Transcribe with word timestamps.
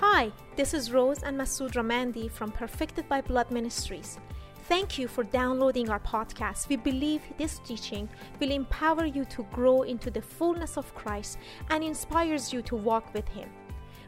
Hi, 0.00 0.30
this 0.54 0.74
is 0.74 0.92
Rose 0.92 1.24
and 1.24 1.36
Masood 1.36 1.72
Ramandi 1.72 2.30
from 2.30 2.52
Perfected 2.52 3.08
by 3.08 3.20
Blood 3.20 3.50
Ministries. 3.50 4.20
Thank 4.68 4.96
you 4.96 5.08
for 5.08 5.24
downloading 5.24 5.90
our 5.90 5.98
podcast. 5.98 6.68
We 6.68 6.76
believe 6.76 7.20
this 7.36 7.58
teaching 7.64 8.08
will 8.38 8.52
empower 8.52 9.06
you 9.06 9.24
to 9.24 9.42
grow 9.52 9.82
into 9.82 10.08
the 10.08 10.22
fullness 10.22 10.76
of 10.76 10.94
Christ 10.94 11.38
and 11.70 11.82
inspires 11.82 12.52
you 12.52 12.62
to 12.62 12.76
walk 12.76 13.12
with 13.12 13.26
Him. 13.26 13.48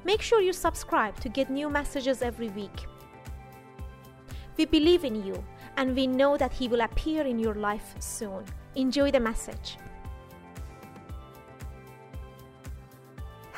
Make 0.04 0.22
sure 0.22 0.40
you 0.40 0.52
subscribe 0.52 1.18
to 1.22 1.28
get 1.28 1.50
new 1.50 1.68
messages 1.68 2.22
every 2.22 2.50
week. 2.50 2.86
We 4.56 4.66
believe 4.66 5.04
in 5.04 5.26
you 5.26 5.42
and 5.76 5.96
we 5.96 6.06
know 6.06 6.36
that 6.36 6.52
He 6.52 6.68
will 6.68 6.82
appear 6.82 7.22
in 7.22 7.40
your 7.40 7.54
life 7.54 7.96
soon. 7.98 8.44
Enjoy 8.76 9.10
the 9.10 9.18
message. 9.18 9.76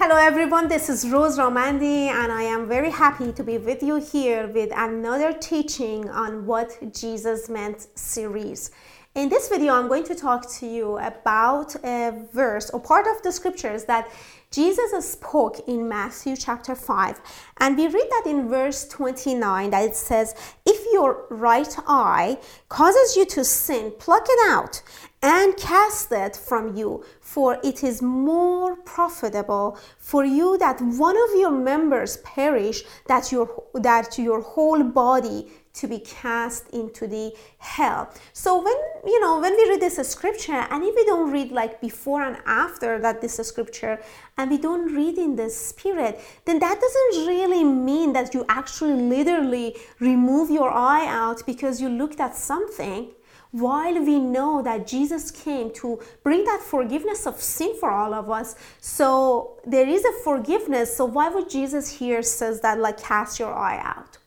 Hello 0.05 0.17
everyone, 0.17 0.67
this 0.67 0.89
is 0.89 1.09
Rose 1.09 1.39
Romandi 1.39 2.09
and 2.09 2.33
I 2.33 2.43
am 2.43 2.67
very 2.67 2.91
happy 2.91 3.31
to 3.35 3.45
be 3.45 3.57
with 3.57 3.85
you 3.85 4.01
here 4.01 4.49
with 4.49 4.73
another 4.75 5.33
teaching 5.33 6.11
on 6.11 6.45
what 6.45 6.77
Jesus 6.93 7.49
meant 7.49 7.87
series. 7.97 8.73
In 9.15 9.29
this 9.29 9.49
video, 9.49 9.75
I'm 9.75 9.87
going 9.87 10.03
to 10.05 10.17
talk 10.17 10.51
to 10.55 10.67
you 10.67 10.99
about 10.99 11.77
a 11.85 12.27
verse 12.33 12.69
or 12.71 12.81
part 12.81 13.07
of 13.07 13.23
the 13.23 13.31
scriptures 13.31 13.85
that 13.85 14.11
Jesus 14.51 15.09
spoke 15.09 15.69
in 15.69 15.89
Matthew 15.89 16.35
chapter 16.35 16.75
5. 16.75 17.21
And 17.59 17.77
we 17.77 17.87
read 17.87 18.09
that 18.11 18.25
in 18.27 18.49
verse 18.49 18.89
29 18.89 19.71
that 19.71 19.85
it 19.85 19.95
says, 19.95 20.35
If 20.67 20.82
your 20.93 21.27
right 21.31 21.75
eye 21.87 22.39
causes 22.69 23.17
you 23.17 23.25
to 23.27 23.45
sin, 23.45 23.93
pluck 23.99 24.27
it 24.29 24.51
out 24.51 24.83
and 25.23 25.57
cast 25.57 26.11
it 26.11 26.37
from 26.37 26.77
you, 26.77 27.05
for 27.21 27.59
it 27.63 27.85
is 27.85 28.03
more 28.03 28.75
profitable 28.77 29.79
for 29.99 30.25
you 30.25 30.59
that 30.59 30.81
one 30.81 31.17
of 31.17 31.39
your 31.39 31.53
members 31.53 32.17
perish, 32.19 32.83
that 33.07 33.31
your, 33.31 33.63
that 33.75 34.19
your 34.19 34.41
whole 34.41 34.83
body 34.83 35.49
to 35.75 35.89
be 35.89 35.99
cast 35.99 36.69
into 36.71 37.07
the 37.07 37.33
hell. 37.59 38.13
So 38.33 38.63
when 38.63 38.77
you 39.05 39.21
know 39.21 39.41
when 39.41 39.55
we 39.57 39.69
read 39.71 39.81
this 39.81 39.97
scripture 40.09 40.67
and 40.71 40.83
if 40.85 40.95
we 40.95 41.05
don't 41.05 41.31
read 41.31 41.51
like 41.51 41.81
before 41.81 42.23
and 42.23 42.37
after 42.47 42.99
that 43.01 43.21
this 43.21 43.37
scripture 43.37 44.01
and 44.37 44.51
we 44.51 44.59
don't 44.59 44.95
read 44.95 45.17
in 45.19 45.37
the 45.37 45.49
spirit, 45.49 46.21
then 46.45 46.59
that 46.59 46.81
doesn't 46.81 47.27
really 47.27 47.65
mean 47.65 48.13
that 48.13 48.35
you 48.35 48.45
actually 48.49 48.95
literally 48.95 49.77
remove 49.99 50.51
your 50.51 50.71
eye 50.71 51.07
out 51.07 51.45
because 51.47 51.81
you 51.81 51.89
looked 51.89 52.21
at 52.21 52.37
something 52.37 53.11
while 53.53 54.03
we 54.03 54.19
know 54.19 54.63
that 54.63 54.87
Jesus 54.87 55.31
came 55.31 55.73
to 55.75 56.01
bring 56.23 56.45
that 56.45 56.61
forgiveness 56.61 57.27
of 57.27 57.41
sin 57.41 57.77
for 57.79 57.91
all 57.91 58.15
of 58.15 58.31
us. 58.31 58.55
So 58.81 59.61
there 59.67 59.87
is 59.87 60.05
a 60.05 60.13
forgiveness. 60.25 60.97
So 60.97 61.05
why 61.05 61.29
would 61.29 61.51
Jesus 61.51 61.99
here 61.99 62.23
says 62.23 62.63
that 62.63 62.79
like 62.79 62.99
cast 62.99 63.39
your 63.39 63.55
eye 63.55 63.81
out? 63.85 64.19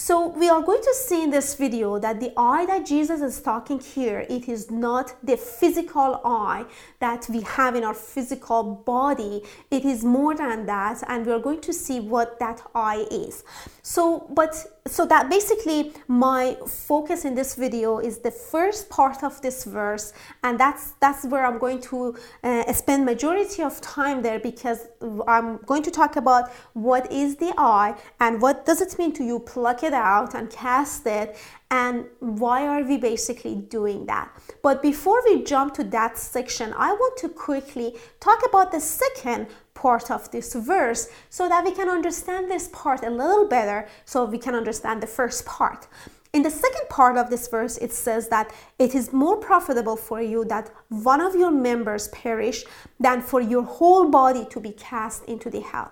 So 0.00 0.28
we 0.28 0.48
are 0.48 0.62
going 0.62 0.80
to 0.80 0.94
see 0.94 1.24
in 1.24 1.30
this 1.30 1.56
video 1.56 1.98
that 1.98 2.20
the 2.20 2.32
eye 2.36 2.64
that 2.66 2.86
Jesus 2.86 3.20
is 3.20 3.42
talking 3.42 3.80
here, 3.80 4.24
it 4.30 4.48
is 4.48 4.70
not 4.70 5.12
the 5.24 5.36
physical 5.36 6.20
eye 6.24 6.66
that 7.00 7.26
we 7.28 7.40
have 7.42 7.74
in 7.74 7.82
our 7.82 7.92
physical 7.94 8.62
body. 8.86 9.42
It 9.72 9.84
is 9.84 10.04
more 10.04 10.36
than 10.36 10.66
that, 10.66 11.02
and 11.08 11.26
we 11.26 11.32
are 11.32 11.40
going 11.40 11.60
to 11.62 11.72
see 11.72 11.98
what 11.98 12.38
that 12.38 12.62
eye 12.76 13.06
is. 13.10 13.42
So, 13.82 14.30
but 14.30 14.77
so 14.88 15.06
that 15.06 15.28
basically 15.28 15.92
my 16.08 16.56
focus 16.66 17.24
in 17.24 17.34
this 17.34 17.54
video 17.54 17.98
is 17.98 18.18
the 18.18 18.30
first 18.30 18.88
part 18.88 19.22
of 19.22 19.40
this 19.42 19.64
verse 19.64 20.12
and 20.42 20.58
that's 20.58 20.92
that's 21.00 21.24
where 21.26 21.44
i'm 21.44 21.58
going 21.58 21.80
to 21.80 22.16
uh, 22.42 22.72
spend 22.72 23.04
majority 23.04 23.62
of 23.62 23.80
time 23.80 24.22
there 24.22 24.38
because 24.38 24.88
i'm 25.26 25.58
going 25.66 25.82
to 25.82 25.90
talk 25.90 26.16
about 26.16 26.50
what 26.72 27.10
is 27.12 27.36
the 27.36 27.52
eye 27.58 27.94
and 28.20 28.40
what 28.40 28.64
does 28.66 28.80
it 28.80 28.98
mean 28.98 29.12
to 29.12 29.24
you 29.24 29.38
pluck 29.38 29.82
it 29.82 29.92
out 29.92 30.34
and 30.34 30.50
cast 30.50 31.06
it 31.06 31.36
and 31.70 32.06
why 32.20 32.66
are 32.66 32.82
we 32.82 32.96
basically 32.96 33.54
doing 33.54 34.06
that? 34.06 34.30
But 34.62 34.80
before 34.80 35.22
we 35.26 35.44
jump 35.44 35.74
to 35.74 35.84
that 35.84 36.16
section 36.18 36.72
i 36.76 36.92
want 36.92 37.16
to 37.18 37.28
quickly 37.28 37.94
talk 38.20 38.40
about 38.48 38.72
the 38.72 38.80
second 38.80 39.46
part 39.78 40.10
of 40.10 40.30
this 40.30 40.54
verse 40.54 41.08
so 41.30 41.48
that 41.48 41.64
we 41.64 41.72
can 41.72 41.88
understand 41.88 42.50
this 42.50 42.68
part 42.72 43.04
a 43.04 43.10
little 43.10 43.46
better 43.46 43.88
so 44.04 44.24
we 44.24 44.38
can 44.38 44.54
understand 44.54 45.00
the 45.00 45.06
first 45.18 45.46
part. 45.46 45.86
In 46.32 46.42
the 46.42 46.50
second 46.50 46.86
part 46.90 47.16
of 47.16 47.30
this 47.30 47.46
verse 47.48 47.78
it 47.78 47.92
says 47.92 48.28
that 48.28 48.52
it 48.78 48.94
is 48.94 49.12
more 49.12 49.36
profitable 49.36 49.96
for 49.96 50.20
you 50.20 50.44
that 50.46 50.70
one 50.88 51.20
of 51.20 51.34
your 51.34 51.52
members 51.52 52.08
perish 52.08 52.64
than 52.98 53.22
for 53.22 53.40
your 53.40 53.62
whole 53.62 54.10
body 54.10 54.44
to 54.50 54.60
be 54.60 54.72
cast 54.72 55.24
into 55.24 55.48
the 55.48 55.60
hell. 55.60 55.90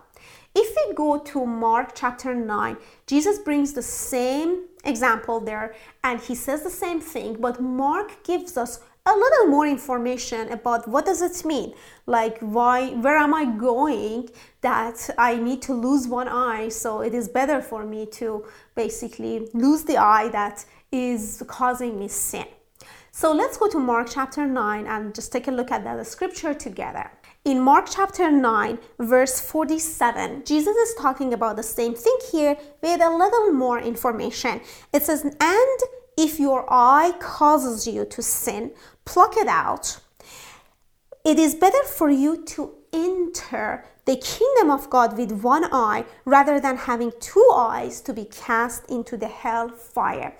If 0.54 0.68
we 0.76 0.94
go 0.94 1.18
to 1.18 1.46
Mark 1.46 1.92
chapter 1.94 2.34
9, 2.34 2.76
Jesus 3.06 3.38
brings 3.38 3.72
the 3.72 3.82
same 3.82 4.64
example 4.84 5.38
there 5.40 5.74
and 6.02 6.20
he 6.20 6.34
says 6.34 6.62
the 6.62 6.78
same 6.84 7.00
thing, 7.00 7.36
but 7.40 7.60
Mark 7.60 8.24
gives 8.24 8.56
us 8.56 8.80
a 9.06 9.14
little 9.14 9.46
more 9.46 9.66
information 9.66 10.50
about 10.50 10.88
what 10.88 11.06
does 11.06 11.22
it 11.22 11.44
mean? 11.44 11.72
Like 12.06 12.38
why 12.40 12.90
where 12.90 13.16
am 13.16 13.32
i 13.34 13.44
going 13.44 14.28
that 14.60 15.08
i 15.16 15.36
need 15.36 15.62
to 15.62 15.72
lose 15.72 16.08
one 16.08 16.28
eye? 16.28 16.68
So 16.68 17.00
it 17.00 17.14
is 17.14 17.28
better 17.28 17.62
for 17.62 17.84
me 17.84 18.06
to 18.20 18.44
basically 18.74 19.48
lose 19.54 19.84
the 19.84 19.96
eye 19.96 20.28
that 20.30 20.64
is 20.90 21.42
causing 21.46 21.98
me 21.98 22.08
sin. 22.08 22.46
So 23.12 23.32
let's 23.32 23.56
go 23.56 23.68
to 23.70 23.78
mark 23.78 24.08
chapter 24.10 24.46
9 24.46 24.86
and 24.86 25.14
just 25.14 25.32
take 25.32 25.48
a 25.48 25.50
look 25.50 25.70
at 25.70 25.84
that 25.84 26.06
scripture 26.06 26.52
together. 26.52 27.10
In 27.46 27.60
Mark 27.60 27.86
chapter 27.88 28.30
9, 28.30 28.78
verse 28.98 29.40
47, 29.40 30.42
Jesus 30.44 30.76
is 30.76 30.94
talking 30.96 31.32
about 31.32 31.54
the 31.54 31.62
same 31.62 31.94
thing 31.94 32.18
here 32.32 32.56
with 32.82 33.00
a 33.00 33.08
little 33.08 33.52
more 33.52 33.78
information. 33.78 34.60
It 34.92 35.04
says, 35.04 35.22
And 35.24 35.78
if 36.18 36.40
your 36.40 36.66
eye 36.68 37.12
causes 37.20 37.86
you 37.86 38.04
to 38.06 38.20
sin, 38.20 38.72
pluck 39.06 39.36
it 39.36 39.48
out. 39.48 39.98
It 41.24 41.38
is 41.38 41.54
better 41.54 41.82
for 41.84 42.10
you 42.10 42.44
to 42.44 42.74
enter 42.92 43.84
the 44.04 44.16
kingdom 44.16 44.70
of 44.70 44.88
God 44.90 45.16
with 45.16 45.32
one 45.32 45.64
eye 45.72 46.04
rather 46.24 46.60
than 46.60 46.76
having 46.76 47.12
two 47.18 47.50
eyes 47.54 48.00
to 48.02 48.12
be 48.12 48.24
cast 48.26 48.88
into 48.90 49.16
the 49.16 49.26
hell 49.26 49.68
fire. 49.68 50.36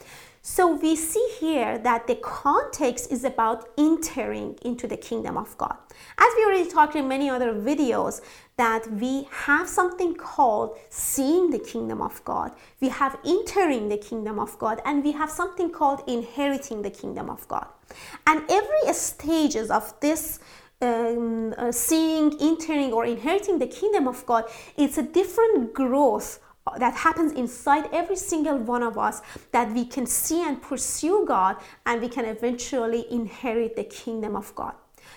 So 0.49 0.77
we 0.77 0.95
see 0.95 1.29
here 1.41 1.77
that 1.79 2.07
the 2.07 2.15
context 2.15 3.11
is 3.11 3.25
about 3.25 3.69
entering 3.77 4.57
into 4.63 4.87
the 4.87 4.97
kingdom 4.97 5.37
of 5.37 5.59
God. 5.59 5.77
As 6.17 6.33
we 6.37 6.45
already 6.45 6.71
talked 6.71 6.95
in 6.95 7.09
many 7.09 7.29
other 7.29 7.53
videos, 7.53 8.21
that 8.57 8.89
we 8.93 9.27
have 9.33 9.69
something 9.69 10.15
called 10.15 10.79
seeing 10.89 11.51
the 11.51 11.59
kingdom 11.59 12.01
of 12.01 12.25
God, 12.25 12.53
we 12.81 12.91
have 12.91 13.19
entering 13.27 13.89
the 13.89 13.99
kingdom 13.99 14.39
of 14.39 14.57
God, 14.61 14.81
and 14.85 15.03
we 15.03 15.11
have 15.11 15.31
something 15.33 15.69
called 15.69 16.05
inheriting 16.07 16.83
the 16.83 16.91
kingdom 16.91 17.29
of 17.29 17.49
God. 17.49 17.67
And 18.29 18.49
every 18.49 18.93
stages 18.93 19.69
of 19.69 19.99
this 19.99 20.39
um, 20.81 21.55
uh, 21.59 21.73
seeing, 21.73 22.37
entering, 22.41 22.93
or 22.93 23.05
inheriting 23.05 23.59
the 23.59 23.67
kingdom 23.67 24.07
of 24.07 24.25
God, 24.25 24.45
it's 24.77 24.97
a 24.97 25.03
different 25.03 25.75
growth 25.75 26.39
that 26.79 26.95
happens 26.95 27.33
inside 27.33 27.89
every 27.93 28.17
single 28.17 28.59
one 28.59 28.83
of 28.83 28.99
us 28.99 29.23
that 29.53 29.73
we 29.73 29.85
can 29.85 30.07
see 30.07 30.43
and 30.43 30.61
pursue 30.61 31.25
God 31.27 31.57
and 31.85 32.01
we 32.01 32.09
can 32.09 32.25
eventually 32.25 33.07
inherit 33.11 33.77
the 33.77 33.85
kingdom 33.85 34.37
of 34.37 34.55
God. 34.55 34.75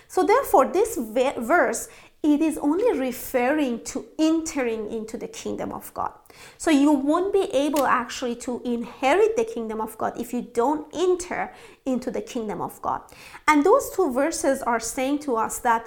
So 0.08 0.24
therefore 0.24 0.66
this 0.66 0.96
verse 0.96 1.88
it 2.22 2.42
is 2.42 2.58
only 2.58 2.98
referring 2.98 3.82
to 3.84 4.04
entering 4.18 4.92
into 4.92 5.16
the 5.16 5.28
kingdom 5.28 5.72
of 5.72 5.92
God. 5.94 6.12
So 6.58 6.70
you 6.70 6.92
won't 6.92 7.32
be 7.32 7.44
able 7.54 7.86
actually 7.86 8.36
to 8.36 8.60
inherit 8.62 9.36
the 9.36 9.44
kingdom 9.44 9.80
of 9.80 9.96
God 9.96 10.20
if 10.20 10.32
you 10.32 10.42
don't 10.42 10.86
enter 10.92 11.52
into 11.86 12.10
the 12.10 12.20
kingdom 12.20 12.60
of 12.60 12.80
God. 12.82 13.00
And 13.48 13.64
those 13.64 13.90
two 13.96 14.12
verses 14.12 14.60
are 14.62 14.80
saying 14.80 15.20
to 15.20 15.36
us 15.36 15.60
that 15.60 15.86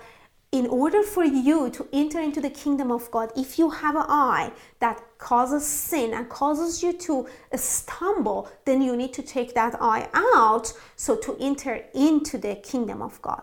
in 0.53 0.67
order 0.67 1.01
for 1.01 1.23
you 1.25 1.71
to 1.71 1.87
enter 1.91 2.21
into 2.21 2.39
the 2.39 2.49
kingdom 2.49 2.91
of 2.91 3.09
God, 3.09 3.31
if 3.35 3.57
you 3.57 3.71
have 3.71 3.95
an 3.95 4.05
eye 4.07 4.51
that 4.79 5.01
causes 5.17 5.65
sin 5.65 6.13
and 6.13 6.29
causes 6.29 6.83
you 6.83 6.93
to 6.93 7.27
stumble, 7.55 8.47
then 8.63 8.79
you 8.83 8.95
need 8.95 9.13
to 9.13 9.23
take 9.23 9.55
that 9.55 9.75
eye 9.81 10.07
out 10.13 10.71
so 10.95 11.15
to 11.15 11.35
enter 11.39 11.83
into 11.95 12.37
the 12.37 12.53
kingdom 12.53 13.01
of 13.01 13.19
God. 13.23 13.41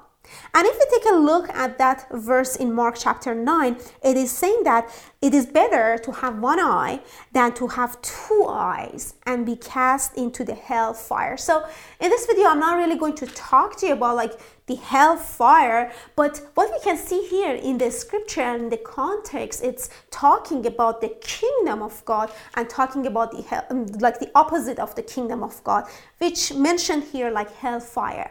And 0.55 0.67
if 0.67 0.77
we 0.79 0.99
take 0.99 1.13
a 1.13 1.17
look 1.17 1.49
at 1.51 1.79
that 1.79 2.07
verse 2.11 2.57
in 2.57 2.73
Mark 2.73 2.97
chapter 2.99 3.35
9, 3.35 3.77
it 4.03 4.17
is 4.17 4.31
saying 4.31 4.63
that 4.65 4.91
it 5.23 5.35
is 5.35 5.47
better 5.47 5.99
to 5.99 6.13
have 6.13 6.39
one 6.39 6.59
eye 6.59 7.01
than 7.33 7.53
to 7.55 7.67
have 7.69 8.01
two 8.03 8.47
eyes 8.49 9.15
and 9.27 9.45
be 9.45 9.57
cast 9.57 10.17
into 10.17 10.45
the 10.45 10.55
hell 10.55 10.95
fire. 10.95 11.37
So, 11.37 11.67
in 12.01 12.11
this 12.11 12.27
video, 12.27 12.47
I'm 12.49 12.61
not 12.61 12.77
really 12.77 12.97
going 12.97 13.17
to 13.17 13.27
talk 13.27 13.77
to 13.79 13.87
you 13.87 13.93
about 13.93 14.17
like 14.17 14.41
the 14.67 14.77
hell 14.77 15.17
fire, 15.17 15.93
but 16.15 16.41
what 16.55 16.71
we 16.71 16.79
can 16.81 16.97
see 16.97 17.27
here 17.29 17.55
in 17.55 17.77
the 17.77 17.91
scripture 17.91 18.43
and 18.43 18.71
the 18.71 18.77
context, 18.77 19.65
it's 19.65 19.91
talking 20.11 20.65
about 20.65 21.01
the 21.01 21.09
kingdom 21.21 21.83
of 21.83 22.05
God 22.05 22.31
and 22.55 22.71
talking 22.71 23.07
about 23.07 23.33
the 23.33 23.43
hell, 23.43 23.67
like 23.99 24.21
the 24.21 24.31
opposite 24.35 24.79
of 24.79 24.95
the 24.95 25.03
kingdom 25.03 25.43
of 25.43 25.63
God, 25.65 25.85
which 26.19 26.55
mentioned 26.55 27.03
here 27.05 27.31
like 27.31 27.53
hell 27.57 27.81
fire. 27.81 28.31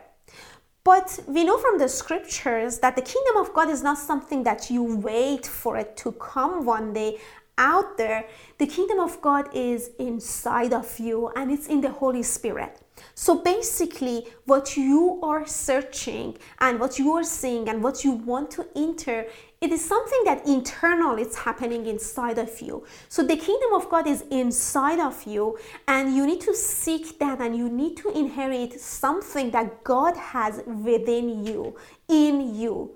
But 0.89 1.19
we 1.27 1.44
know 1.44 1.59
from 1.59 1.77
the 1.77 1.88
scriptures 1.88 2.80
that 2.80 2.95
the 2.95 3.03
kingdom 3.03 3.38
of 3.38 3.53
God 3.53 3.69
is 3.69 3.83
not 3.83 4.00
something 4.00 4.41
that 4.41 4.71
you 4.71 4.83
wait 4.83 5.45
for 5.45 5.77
it 5.77 5.95
to 5.97 6.13
come 6.13 6.65
one 6.65 6.94
day 6.94 7.19
out 7.59 7.95
there. 7.95 8.25
The 8.57 8.65
kingdom 8.65 9.00
of 9.00 9.21
God 9.21 9.50
is 9.53 9.91
inside 10.00 10.74
of 10.74 10.97
you 10.97 11.30
and 11.36 11.51
it's 11.51 11.68
in 11.68 11.81
the 11.81 11.91
Holy 11.91 12.24
Spirit. 12.24 12.81
So 13.13 13.36
basically, 13.36 14.25
what 14.45 14.77
you 14.77 15.19
are 15.21 15.45
searching 15.45 16.39
and 16.59 16.80
what 16.80 16.97
you 16.97 17.13
are 17.13 17.24
seeing 17.24 17.69
and 17.69 17.83
what 17.83 18.03
you 18.03 18.13
want 18.13 18.50
to 18.57 18.65
enter, 18.75 19.27
it 19.61 19.71
is 19.71 19.83
something 19.83 20.21
that 20.25 20.47
internal 20.47 21.17
it's 21.17 21.38
happening 21.38 21.85
inside 21.85 22.38
of 22.38 22.61
you. 22.61 22.85
So 23.09 23.23
the 23.23 23.35
kingdom 23.35 23.73
of 23.73 23.89
God 23.89 24.07
is 24.07 24.23
inside 24.31 25.00
of 25.00 25.23
you, 25.23 25.57
and 25.88 26.15
you 26.15 26.25
need 26.25 26.41
to 26.41 26.56
seek 26.56 27.19
that 27.19 27.39
and 27.41 27.56
you 27.56 27.69
need 27.69 27.97
to 27.97 28.09
inherit 28.17 28.79
something 28.79 29.51
that 29.51 29.83
God 29.83 30.15
has 30.15 30.61
within 30.65 31.45
you, 31.45 31.75
in 32.07 32.56
you. 32.56 32.91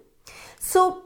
So 0.59 1.03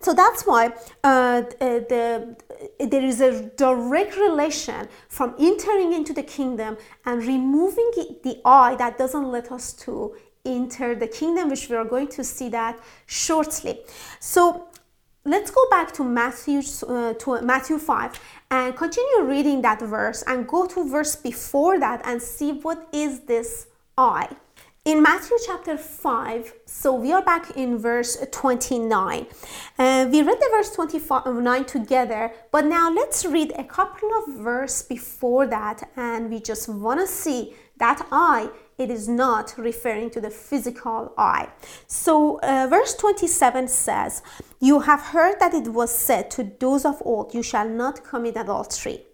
so 0.00 0.14
that's 0.14 0.46
why 0.46 0.72
uh, 1.02 1.42
the, 1.58 2.36
there 2.78 3.02
is 3.02 3.20
a 3.20 3.42
direct 3.56 4.16
relation 4.16 4.88
from 5.08 5.34
entering 5.40 5.92
into 5.92 6.12
the 6.12 6.22
kingdom 6.22 6.76
and 7.04 7.24
removing 7.24 7.90
the 8.22 8.40
eye 8.44 8.76
that 8.76 8.96
doesn't 8.96 9.26
let 9.26 9.50
us 9.50 9.72
to 9.72 10.14
enter 10.44 10.94
the 10.94 11.08
kingdom, 11.08 11.50
which 11.50 11.68
we 11.68 11.74
are 11.74 11.84
going 11.84 12.06
to 12.08 12.22
see 12.22 12.48
that 12.50 12.78
shortly. 13.06 13.80
So 14.20 14.68
let's 15.24 15.50
go 15.50 15.68
back 15.70 15.92
to 15.92 16.04
Matthew 16.04 16.62
uh, 16.86 17.14
to 17.14 17.42
Matthew 17.42 17.78
5 17.78 18.20
and 18.50 18.76
continue 18.76 19.22
reading 19.22 19.62
that 19.62 19.80
verse 19.80 20.22
and 20.26 20.46
go 20.46 20.66
to 20.66 20.88
verse 20.88 21.16
before 21.16 21.78
that 21.78 22.00
and 22.04 22.22
see 22.22 22.52
what 22.52 22.88
is 22.92 23.20
this 23.20 23.66
I. 23.96 24.28
in 24.84 25.02
Matthew 25.02 25.36
chapter 25.44 25.76
5, 25.76 26.54
so 26.64 26.94
we 26.94 27.12
are 27.12 27.20
back 27.20 27.56
in 27.56 27.76
verse 27.78 28.16
29. 28.30 29.26
Uh, 29.78 30.08
we 30.10 30.22
read 30.22 30.38
the 30.38 30.48
verse 30.50 30.70
29 30.70 31.64
together, 31.66 32.32
but 32.50 32.64
now 32.64 32.90
let's 32.90 33.26
read 33.26 33.52
a 33.58 33.64
couple 33.64 34.08
of 34.18 34.36
verse 34.36 34.82
before 34.82 35.46
that, 35.46 35.90
and 35.96 36.30
we 36.30 36.40
just 36.40 36.68
want 36.68 37.00
to 37.00 37.06
see 37.06 37.54
that 37.76 38.06
eye. 38.10 38.48
It 38.78 38.90
is 38.90 39.08
not 39.08 39.54
referring 39.58 40.10
to 40.10 40.20
the 40.20 40.30
physical 40.30 41.12
eye. 41.18 41.48
So, 41.88 42.38
uh, 42.40 42.68
verse 42.70 42.94
27 42.94 43.66
says, 43.66 44.22
You 44.60 44.80
have 44.80 45.00
heard 45.00 45.40
that 45.40 45.52
it 45.52 45.68
was 45.68 45.90
said 45.90 46.30
to 46.32 46.44
those 46.44 46.84
of 46.84 47.02
old, 47.04 47.34
You 47.34 47.42
shall 47.42 47.68
not 47.68 48.04
commit 48.04 48.36
adultery. 48.36 49.04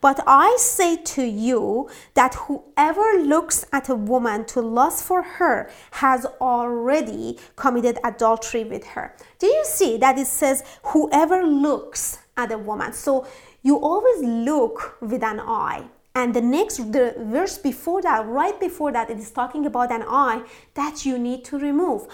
But 0.00 0.20
I 0.26 0.56
say 0.58 0.96
to 0.96 1.24
you 1.24 1.88
that 2.14 2.34
whoever 2.34 3.22
looks 3.22 3.64
at 3.72 3.88
a 3.88 3.94
woman 3.94 4.44
to 4.46 4.60
lust 4.60 5.04
for 5.04 5.22
her 5.22 5.70
has 5.92 6.26
already 6.40 7.38
committed 7.56 7.98
adultery 8.04 8.64
with 8.64 8.84
her. 8.88 9.14
Do 9.38 9.46
you 9.46 9.64
see 9.64 9.96
that 9.98 10.18
it 10.18 10.26
says 10.26 10.62
whoever 10.86 11.46
looks 11.46 12.18
at 12.36 12.52
a 12.52 12.58
woman? 12.58 12.92
So 12.92 13.26
you 13.62 13.76
always 13.78 14.22
look 14.22 14.98
with 15.00 15.22
an 15.22 15.40
eye. 15.40 15.84
And 16.14 16.34
the 16.34 16.42
next 16.42 16.92
the 16.92 17.14
verse 17.18 17.56
before 17.58 18.02
that, 18.02 18.26
right 18.26 18.58
before 18.60 18.92
that, 18.92 19.10
it 19.10 19.18
is 19.18 19.30
talking 19.30 19.64
about 19.66 19.90
an 19.90 20.04
eye 20.06 20.42
that 20.74 21.06
you 21.06 21.18
need 21.18 21.44
to 21.46 21.58
remove. 21.58 22.06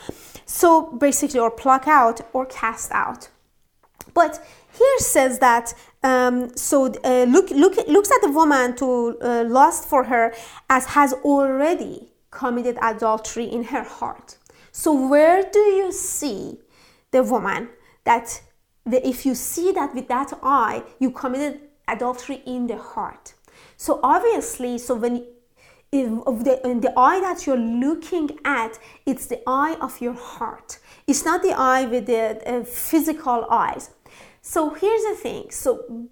So 0.47 0.93
basically, 0.93 1.41
or 1.41 1.51
pluck 1.51 1.89
out 1.89 2.21
or 2.33 2.47
cast 2.47 2.93
out. 2.93 3.29
But 4.15 4.45
here 4.73 4.99
says 4.99 5.41
that 5.41 5.75
um, 6.03 6.57
so 6.57 6.95
uh, 7.05 7.25
look, 7.25 7.51
look, 7.51 7.77
looks 7.89 8.11
at 8.11 8.23
the 8.23 8.31
woman 8.31 8.77
to 8.77 9.19
uh, 9.21 9.45
lust 9.49 9.89
for 9.89 10.05
her 10.05 10.33
as 10.71 10.87
has 10.87 11.13
already 11.25 12.09
committed 12.31 12.79
adultery 12.81 13.45
in 13.47 13.65
her 13.65 13.83
heart. 13.83 14.37
So 14.71 15.09
where 15.09 15.43
do 15.43 15.59
you 15.59 15.91
see 15.91 16.59
the 17.11 17.23
woman 17.23 17.71
that 18.05 18.41
the, 18.87 19.07
if 19.07 19.27
you 19.27 19.35
see 19.35 19.73
that 19.73 19.95
with 19.95 20.09
that 20.09 20.33
eye, 20.43 20.83
you 20.99 21.11
committed 21.11 21.61
adultery 21.87 22.43
in 22.47 22.67
the 22.67 22.77
heart. 22.77 23.35
So 23.79 24.01
obviously, 24.03 24.77
so 24.77 24.97
when 24.97 25.25
of 25.93 26.45
the, 26.45 26.61
in 26.69 26.81
the 26.81 26.93
eye 26.99 27.21
that 27.21 27.47
you're 27.47 27.57
looking 27.57 28.29
at, 28.45 28.79
it's 29.07 29.27
the 29.27 29.41
eye 29.47 29.77
of 29.81 30.03
your 30.03 30.13
heart. 30.13 30.81
It's 31.07 31.25
not 31.25 31.43
the 31.43 31.53
eye 31.53 31.87
with 31.87 32.07
the 32.07 32.43
uh, 32.47 32.65
physical 32.65 33.47
eyes. 33.49 33.91
So 34.43 34.71
here's 34.71 35.03
the 35.05 35.15
thing. 35.15 35.51
So 35.51 36.09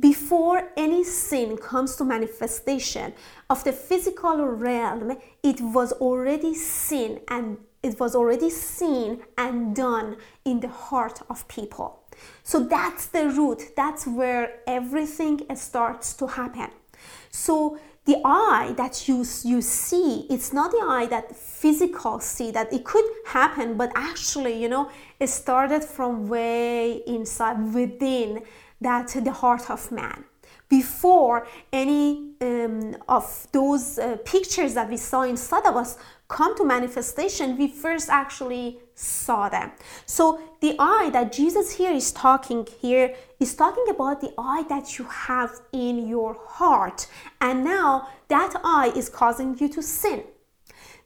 before 0.00 0.70
any 0.76 1.04
sin 1.04 1.58
comes 1.58 1.96
to 1.96 2.04
manifestation 2.04 3.12
of 3.50 3.62
the 3.62 3.72
physical 3.72 4.44
realm, 4.46 5.18
it 5.42 5.60
was 5.60 5.92
already 5.92 6.54
seen 6.54 7.20
and 7.28 7.58
it 7.82 8.00
was 8.00 8.16
already 8.16 8.48
seen 8.48 9.22
and 9.36 9.76
done 9.76 10.16
in 10.46 10.60
the 10.60 10.68
heart 10.68 11.20
of 11.28 11.46
people. 11.46 12.00
So 12.42 12.60
that's 12.60 13.06
the 13.06 13.28
root, 13.28 13.76
that's 13.76 14.06
where 14.06 14.60
everything 14.66 15.42
starts 15.54 16.14
to 16.14 16.26
happen. 16.26 16.70
So 17.30 17.78
the 18.04 18.20
eye 18.24 18.74
that 18.76 19.06
you, 19.08 19.24
you 19.44 19.62
see, 19.62 20.26
it's 20.28 20.52
not 20.52 20.72
the 20.72 20.84
eye 20.84 21.06
that 21.06 21.36
physical 21.36 22.18
see 22.18 22.50
that 22.50 22.72
it 22.72 22.84
could 22.84 23.04
happen, 23.26 23.76
but 23.76 23.92
actually, 23.94 24.60
you 24.60 24.68
know, 24.68 24.90
it 25.20 25.28
started 25.28 25.84
from 25.84 26.28
way 26.28 27.02
inside 27.06 27.72
within 27.72 28.42
that 28.80 29.08
the 29.08 29.30
heart 29.30 29.70
of 29.70 29.92
man. 29.92 30.24
Before 30.68 31.46
any 31.72 32.32
um, 32.40 32.96
of 33.08 33.46
those 33.52 33.98
uh, 33.98 34.16
pictures 34.24 34.74
that 34.74 34.88
we 34.88 34.96
saw 34.96 35.22
inside 35.22 35.66
of 35.66 35.76
us 35.76 35.96
come 36.28 36.56
to 36.56 36.64
manifestation, 36.64 37.56
we 37.56 37.68
first 37.68 38.08
actually 38.08 38.80
saw 38.94 39.48
them. 39.48 39.72
So 40.06 40.40
the 40.60 40.76
eye 40.78 41.10
that 41.12 41.32
Jesus 41.32 41.76
here 41.76 41.92
is 41.92 42.12
talking 42.12 42.66
here 42.80 43.14
is 43.40 43.54
talking 43.54 43.86
about 43.88 44.20
the 44.20 44.32
eye 44.38 44.64
that 44.68 44.98
you 44.98 45.04
have 45.04 45.60
in 45.72 46.06
your 46.06 46.36
heart. 46.46 47.06
And 47.40 47.64
now 47.64 48.08
that 48.28 48.54
eye 48.64 48.92
is 48.94 49.08
causing 49.08 49.56
you 49.58 49.68
to 49.68 49.82
sin. 49.82 50.24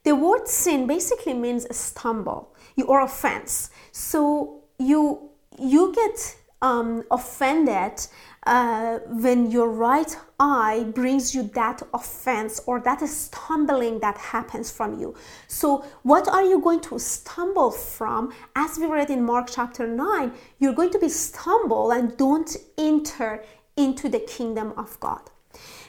The 0.04 0.14
word 0.14 0.46
sin 0.46 0.86
basically 0.86 1.34
means 1.34 1.66
stumble 1.76 2.54
or 2.86 3.00
offense. 3.00 3.70
So 3.92 4.62
you 4.78 5.30
you 5.58 5.92
get 5.94 6.36
um, 6.62 7.04
offended 7.10 8.06
uh, 8.46 8.98
when 9.08 9.50
your 9.50 9.68
right 9.68 10.16
eye 10.38 10.86
brings 10.94 11.34
you 11.34 11.42
that 11.54 11.82
offense 11.92 12.60
or 12.66 12.80
that 12.80 13.00
stumbling 13.08 13.98
that 14.00 14.16
happens 14.16 14.70
from 14.70 14.98
you. 14.98 15.14
So, 15.48 15.84
what 16.02 16.28
are 16.28 16.44
you 16.44 16.60
going 16.60 16.80
to 16.82 16.98
stumble 16.98 17.70
from? 17.70 18.32
As 18.54 18.78
we 18.78 18.86
read 18.86 19.10
in 19.10 19.24
Mark 19.24 19.48
chapter 19.50 19.86
9, 19.86 20.32
you're 20.58 20.74
going 20.74 20.90
to 20.90 20.98
be 20.98 21.08
stumble 21.08 21.90
and 21.90 22.16
don't 22.16 22.56
enter 22.78 23.42
into 23.76 24.08
the 24.08 24.20
kingdom 24.20 24.72
of 24.76 24.98
God. 25.00 25.30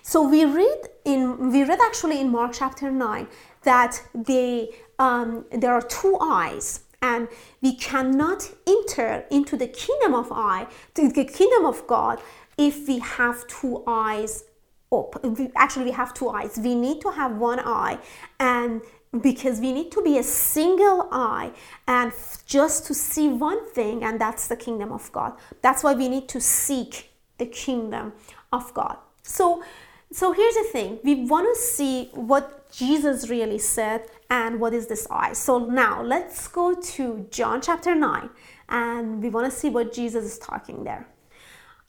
So 0.01 0.27
we 0.27 0.45
read 0.45 0.83
in 1.03 1.51
we 1.51 1.63
read 1.63 1.79
actually 1.81 2.21
in 2.21 2.31
Mark 2.31 2.53
chapter 2.53 2.89
9 2.89 3.27
that 3.63 4.01
they 4.15 4.69
um, 4.99 5.45
there 5.51 5.73
are 5.73 5.81
two 5.81 6.17
eyes 6.21 6.81
and 7.01 7.27
we 7.61 7.75
cannot 7.75 8.49
enter 8.65 9.25
into 9.29 9.55
the 9.57 9.67
kingdom 9.67 10.13
of 10.13 10.31
I, 10.31 10.67
the 10.95 11.25
kingdom 11.25 11.65
of 11.65 11.85
God, 11.87 12.19
if 12.57 12.87
we 12.87 12.99
have 12.99 13.45
two 13.47 13.83
eyes 13.85 14.43
open. 14.91 15.51
Actually, 15.55 15.85
we 15.85 15.91
have 15.91 16.13
two 16.13 16.29
eyes. 16.29 16.57
We 16.57 16.75
need 16.75 17.01
to 17.01 17.11
have 17.11 17.37
one 17.37 17.59
eye, 17.59 17.99
and 18.39 18.81
because 19.21 19.59
we 19.59 19.71
need 19.71 19.91
to 19.91 20.01
be 20.01 20.17
a 20.17 20.23
single 20.23 21.07
eye 21.11 21.51
and 21.87 22.11
just 22.45 22.85
to 22.87 22.93
see 22.93 23.29
one 23.29 23.69
thing, 23.71 24.03
and 24.03 24.19
that's 24.19 24.47
the 24.47 24.55
kingdom 24.55 24.91
of 24.91 25.11
God. 25.11 25.33
That's 25.61 25.83
why 25.83 25.93
we 25.93 26.07
need 26.09 26.27
to 26.29 26.41
seek 26.41 27.11
the 27.37 27.45
kingdom 27.45 28.13
of 28.51 28.73
God. 28.73 28.97
So, 29.23 29.63
so 30.11 30.31
here's 30.31 30.55
the 30.55 30.67
thing: 30.71 30.99
we 31.03 31.25
want 31.25 31.47
to 31.53 31.61
see 31.61 32.09
what 32.13 32.71
Jesus 32.71 33.29
really 33.29 33.59
said 33.59 34.07
and 34.29 34.59
what 34.59 34.73
is 34.73 34.87
this 34.87 35.07
eye. 35.09 35.33
So 35.33 35.59
now 35.59 36.01
let's 36.01 36.47
go 36.47 36.73
to 36.73 37.27
John 37.31 37.61
chapter 37.61 37.95
nine, 37.95 38.29
and 38.69 39.21
we 39.21 39.29
want 39.29 39.51
to 39.51 39.57
see 39.57 39.69
what 39.69 39.93
Jesus 39.93 40.25
is 40.25 40.37
talking 40.37 40.83
there. 40.83 41.07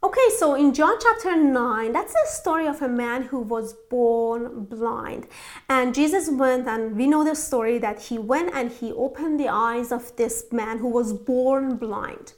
Okay, 0.01 0.29
so 0.37 0.55
in 0.55 0.73
John 0.75 0.95
chapter 1.03 1.37
9, 1.37 1.93
that's 1.93 2.13
the 2.13 2.27
story 2.27 2.69
of 2.69 2.81
a 2.83 2.89
man 2.89 3.25
who 3.25 3.41
was 3.41 3.75
born 3.91 4.65
blind. 4.65 5.27
And 5.69 5.93
Jesus 5.93 6.31
went, 6.31 6.69
and 6.69 6.97
we 6.97 7.09
know 7.09 7.25
the 7.25 7.35
story 7.35 7.79
that 7.79 8.03
he 8.03 8.17
went 8.17 8.55
and 8.55 8.71
he 8.71 8.93
opened 8.93 9.41
the 9.41 9.49
eyes 9.49 9.91
of 9.91 10.15
this 10.15 10.45
man 10.53 10.79
who 10.79 10.87
was 10.87 11.13
born 11.13 11.79
blind. 11.79 12.35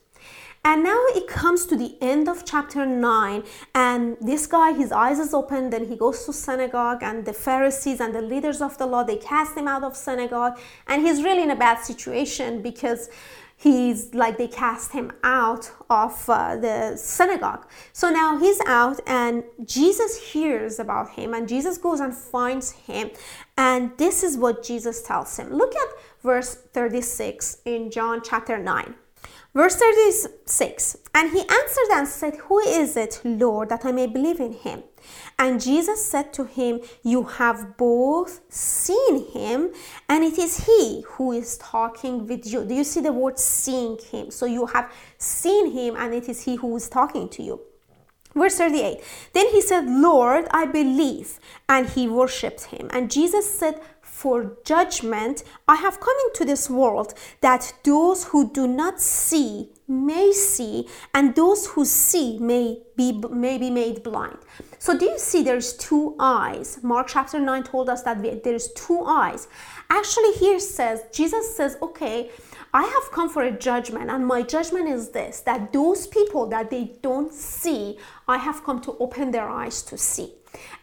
And 0.62 0.85
now 0.85 1.02
it 1.14 1.26
comes 1.26 1.64
to 1.67 1.76
the 1.76 1.97
end 2.02 2.29
of 2.29 2.45
chapter 2.45 2.85
9, 2.85 3.43
and 3.75 4.19
this 4.21 4.47
guy, 4.47 4.75
his 4.75 4.93
eyes 4.93 5.19
is 5.19 5.33
open, 5.33 5.71
then 5.71 5.87
he 5.88 5.97
goes 5.97 6.26
to 6.26 6.35
synagogue, 6.35 7.02
and 7.02 7.25
the 7.25 7.33
Pharisees 7.33 7.99
and 7.99 8.14
the 8.14 8.21
leaders 8.21 8.61
of 8.61 8.76
the 8.76 8.85
law, 8.85 9.02
they 9.02 9.17
cast 9.17 9.57
him 9.57 9.67
out 9.67 9.83
of 9.83 9.97
synagogue, 9.97 10.59
and 10.87 11.00
he's 11.00 11.23
really 11.23 11.43
in 11.43 11.50
a 11.50 11.57
bad 11.57 11.79
situation 11.83 12.61
because 12.61 13.09
he's 13.57 14.14
like 14.14 14.38
they 14.38 14.49
cast 14.49 14.93
him 14.93 15.12
out 15.23 15.71
of 15.88 16.29
uh, 16.29 16.57
the 16.57 16.97
synagogue. 16.97 17.67
So 17.93 18.11
now 18.11 18.38
he's 18.38 18.61
out 18.67 19.00
and 19.07 19.45
jesus 19.64 20.33
hears 20.33 20.79
about 20.79 21.11
him 21.11 21.35
and 21.35 21.47
jesus 21.47 21.76
goes 21.76 22.00
and 22.00 22.14
finds 22.14 22.73
him 22.73 23.11
and 23.59 23.93
this 23.99 24.23
is 24.23 24.38
what 24.38 24.64
jesus 24.64 25.02
tells 25.02 25.37
him. 25.38 25.52
Look 25.52 25.75
at 25.76 25.88
verse 26.23 26.55
36 26.55 27.59
in 27.67 27.90
john 27.90 28.23
chapter 28.25 28.57
9 28.57 28.95
Verse 29.55 29.77
36 29.77 30.97
And 31.15 31.31
he 31.31 31.41
answered 31.41 31.91
and 31.93 32.07
said, 32.07 32.37
Who 32.37 32.61
is 32.61 32.97
it, 32.97 33.21
Lord, 33.25 33.69
that 33.71 33.85
I 33.85 33.93
may 33.93 34.07
believe 34.07 34.41
in 34.41 34.53
him? 34.53 34.85
And 35.39 35.61
Jesus 35.61 36.05
said 36.05 36.33
to 36.35 36.45
him, 36.45 36.81
You 37.03 37.25
have 37.25 37.77
both 37.77 38.41
seen 38.53 39.27
him, 39.33 39.73
and 40.09 40.23
it 40.23 40.39
is 40.39 40.67
he 40.67 41.03
who 41.07 41.33
is 41.33 41.59
talking 41.59 42.27
with 42.27 42.47
you. 42.47 42.65
Do 42.65 42.75
you 42.75 42.85
see 42.85 43.00
the 43.00 43.12
word 43.12 43.39
seeing 43.39 43.99
him? 43.99 44.31
So 44.31 44.47
you 44.47 44.67
have 44.67 44.93
seen 45.19 45.73
him, 45.73 45.97
and 45.97 46.15
it 46.15 46.29
is 46.29 46.45
he 46.45 46.57
who 46.57 46.77
is 46.77 46.89
talking 46.89 47.29
to 47.31 47.43
you. 47.43 47.61
Verse 48.35 48.57
38 48.57 49.03
Then 49.33 49.49
he 49.49 49.61
said, 49.61 49.87
Lord, 49.89 50.47
I 50.50 50.67
believe. 50.67 51.41
And 51.69 51.89
he 51.89 52.07
worshipped 52.07 52.65
him. 52.67 52.89
And 52.93 53.11
Jesus 53.11 53.53
said, 53.53 53.81
For 54.21 54.59
judgment 54.67 55.45
I 55.67 55.77
have 55.77 55.99
come 55.99 56.15
into 56.27 56.45
this 56.45 56.69
world, 56.69 57.15
that 57.41 57.73
those 57.85 58.25
who 58.25 58.50
do 58.50 58.67
not 58.67 59.00
see 59.00 59.71
may 59.89 60.31
see, 60.33 60.87
and 61.15 61.35
those 61.35 61.69
who 61.69 61.87
see 61.87 62.39
may 62.39 62.83
be, 62.99 63.12
may 63.12 63.57
be 63.57 63.71
made 63.71 64.03
blind. 64.03 64.37
So, 64.79 64.99
do 64.99 65.07
you 65.07 65.19
see 65.19 65.43
there's 65.43 65.73
two 65.73 66.17
eyes? 66.21 66.81
Mark 66.83 67.07
chapter 67.09 67.41
9 67.41 67.62
told 67.62 67.89
us 67.89 68.03
that 68.03 68.45
there's 68.45 68.69
two 68.73 69.00
eyes. 69.07 69.49
Actually, 69.89 70.33
here 70.33 70.61
says, 70.61 71.00
Jesus 71.15 71.57
says, 71.57 71.79
okay, 71.81 72.31
I 72.75 72.83
have 72.83 73.11
come 73.12 73.31
for 73.31 73.43
a 73.45 73.50
judgment, 73.50 74.11
and 74.11 74.27
my 74.27 74.43
judgment 74.43 74.87
is 74.91 75.09
this 75.12 75.41
that 75.41 75.73
those 75.73 76.07
people 76.07 76.45
that 76.49 76.69
they 76.69 76.93
don't 77.00 77.33
see, 77.33 77.97
I 78.29 78.37
have 78.37 78.65
come 78.65 78.83
to 78.83 78.99
open 79.00 79.31
their 79.31 79.49
eyes 79.49 79.81
to 79.85 79.97
see. 79.97 80.35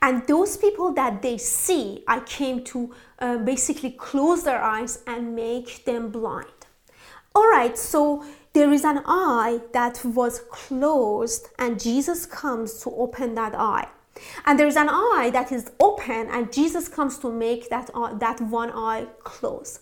And 0.01 0.25
those 0.27 0.57
people 0.57 0.93
that 0.93 1.21
they 1.21 1.37
see, 1.37 2.03
I 2.07 2.19
came 2.21 2.63
to 2.65 2.93
uh, 3.19 3.37
basically 3.37 3.91
close 3.91 4.43
their 4.43 4.61
eyes 4.61 4.99
and 5.07 5.35
make 5.35 5.85
them 5.85 6.09
blind. 6.09 6.47
All 7.35 7.49
right, 7.49 7.77
so 7.77 8.23
there 8.53 8.71
is 8.73 8.83
an 8.83 9.01
eye 9.05 9.59
that 9.73 10.01
was 10.03 10.41
closed, 10.49 11.49
and 11.59 11.79
Jesus 11.79 12.25
comes 12.25 12.79
to 12.81 12.89
open 12.89 13.35
that 13.35 13.53
eye. 13.53 13.87
And 14.45 14.59
there's 14.59 14.75
an 14.75 14.89
eye 14.89 15.29
that 15.33 15.51
is 15.51 15.69
open, 15.79 16.27
and 16.31 16.51
Jesus 16.51 16.87
comes 16.87 17.19
to 17.19 17.31
make 17.31 17.69
that, 17.69 17.91
uh, 17.93 18.15
that 18.15 18.41
one 18.41 18.71
eye 18.71 19.05
close. 19.23 19.81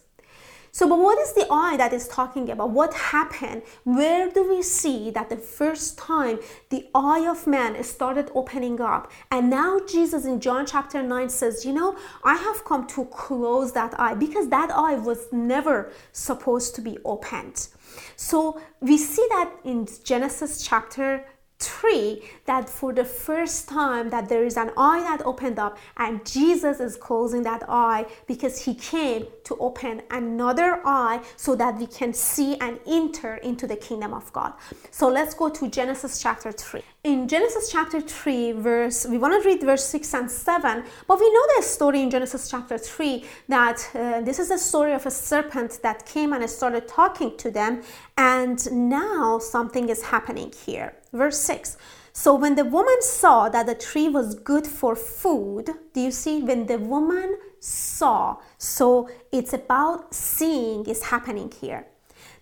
So, 0.75 0.89
but 0.89 0.99
what 0.99 1.17
is 1.19 1.31
the 1.31 1.47
eye 1.49 1.77
that 1.77 1.93
is 1.93 2.05
talking 2.05 2.49
about? 2.49 2.71
What 2.71 2.93
happened? 2.93 3.61
Where 3.85 4.29
do 4.29 4.45
we 4.49 4.61
see 4.61 5.09
that 5.11 5.29
the 5.29 5.37
first 5.37 5.97
time 5.97 6.39
the 6.69 6.89
eye 6.93 7.25
of 7.25 7.47
man 7.47 7.81
started 7.81 8.29
opening 8.35 8.81
up? 8.81 9.09
And 9.31 9.49
now 9.49 9.79
Jesus 9.87 10.25
in 10.25 10.41
John 10.41 10.65
chapter 10.65 11.01
9 11.01 11.29
says, 11.29 11.63
You 11.63 11.71
know, 11.71 11.95
I 12.25 12.35
have 12.35 12.65
come 12.65 12.87
to 12.87 13.05
close 13.05 13.71
that 13.71 13.97
eye 13.97 14.15
because 14.15 14.49
that 14.49 14.69
eye 14.69 14.95
was 14.95 15.31
never 15.31 15.93
supposed 16.11 16.75
to 16.75 16.81
be 16.81 16.97
opened. 17.05 17.69
So 18.17 18.59
we 18.81 18.97
see 18.97 19.25
that 19.29 19.53
in 19.63 19.87
Genesis 20.03 20.61
chapter 20.61 21.25
3 21.59 22.21
that 22.45 22.69
for 22.69 22.93
the 22.93 23.05
first 23.05 23.69
time 23.69 24.09
that 24.09 24.27
there 24.29 24.43
is 24.43 24.57
an 24.57 24.71
eye 24.77 25.01
that 25.01 25.25
opened 25.25 25.59
up 25.59 25.77
and 25.97 26.25
Jesus 26.25 26.79
is 26.79 26.97
closing 26.97 27.43
that 27.43 27.63
eye 27.69 28.05
because 28.27 28.61
he 28.61 28.73
came 28.75 29.25
to 29.45 29.55
open 29.57 30.01
another 30.11 30.81
eye 30.85 31.21
so 31.35 31.55
that 31.55 31.77
we 31.77 31.87
can 31.87 32.13
see 32.13 32.57
and 32.59 32.79
enter 32.87 33.35
into 33.37 33.67
the 33.67 33.75
kingdom 33.75 34.13
of 34.13 34.31
God. 34.33 34.53
So 34.91 35.07
let's 35.07 35.33
go 35.33 35.49
to 35.49 35.69
Genesis 35.69 36.21
chapter 36.21 36.51
3. 36.51 36.81
In 37.03 37.27
Genesis 37.27 37.71
chapter 37.71 38.01
3 38.01 38.53
verse 38.53 39.05
we 39.05 39.17
want 39.17 39.41
to 39.41 39.47
read 39.47 39.61
verse 39.61 39.85
6 39.85 40.13
and 40.13 40.31
7, 40.31 40.83
but 41.07 41.19
we 41.19 41.31
know 41.31 41.43
the 41.57 41.63
story 41.63 42.01
in 42.01 42.09
Genesis 42.09 42.49
chapter 42.49 42.77
3 42.77 43.23
that 43.47 43.89
uh, 43.95 44.21
this 44.21 44.39
is 44.39 44.51
a 44.51 44.57
story 44.57 44.93
of 44.93 45.05
a 45.05 45.11
serpent 45.11 45.79
that 45.83 46.05
came 46.05 46.33
and 46.33 46.49
started 46.49 46.87
talking 46.87 47.37
to 47.37 47.49
them 47.51 47.81
and 48.17 48.71
now 48.71 49.39
something 49.39 49.89
is 49.89 50.01
happening 50.01 50.51
here. 50.65 50.93
Verse 51.15 51.39
6. 51.39 51.77
So 52.11 52.35
when 52.35 52.55
the 52.55 52.65
woman 52.65 53.01
saw 53.01 53.49
that 53.49 53.65
the 53.65 53.75
tree 53.75 54.09
was 54.09 54.35
good 54.35 54.67
for 54.67 54.95
food, 54.95 55.69
do 55.93 56.01
you 56.01 56.11
see? 56.11 56.41
When 56.41 56.65
the 56.65 56.77
woman 56.77 57.37
saw, 57.59 58.37
so 58.57 59.09
it's 59.31 59.53
about 59.53 60.13
seeing 60.13 60.85
is 60.85 61.03
happening 61.03 61.51
here. 61.51 61.87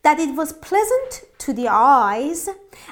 That 0.03 0.19
it 0.19 0.35
was 0.35 0.53
pleasant 0.53 1.23
to 1.39 1.53
the 1.53 1.69
eyes 1.69 2.49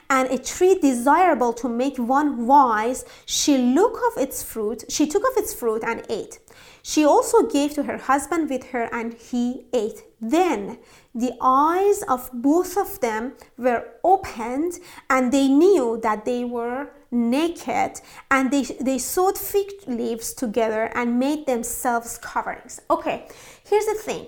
and 0.10 0.30
a 0.30 0.38
tree 0.38 0.76
desirable 0.76 1.54
to 1.54 1.68
make 1.68 1.98
one 1.98 2.48
wise, 2.48 3.06
she 3.26 3.58
look 3.58 4.00
of 4.08 4.22
its 4.22 4.42
fruit, 4.42 4.86
she 4.90 5.08
took 5.08 5.24
of 5.24 5.38
its 5.38 5.54
fruit 5.54 5.84
and 5.84 6.06
ate. 6.10 6.40
She 6.84 7.06
also 7.06 7.44
gave 7.44 7.74
to 7.76 7.84
her 7.84 7.98
husband 7.98 8.50
with 8.50 8.72
her, 8.72 8.90
and 8.92 9.14
he 9.14 9.66
ate. 9.74 10.04
Then 10.20 10.80
the 11.14 11.34
eyes 11.40 12.02
of 12.04 12.30
both 12.34 12.78
of 12.78 13.00
them 13.02 13.34
were 13.58 13.86
opened, 14.04 14.80
and 15.10 15.32
they 15.32 15.48
knew 15.48 16.00
that 16.02 16.26
they 16.26 16.44
were 16.44 16.90
naked, 17.12 18.02
and 18.32 18.52
they, 18.52 18.64
they 18.64 18.98
sewed 18.98 19.38
fig 19.38 19.70
leaves 19.86 20.34
together 20.34 20.92
and 20.96 21.20
made 21.20 21.46
themselves 21.46 22.18
coverings. 22.18 22.82
Okay, 22.90 23.28
here's 23.64 23.86
the 23.86 23.96
thing 23.96 24.28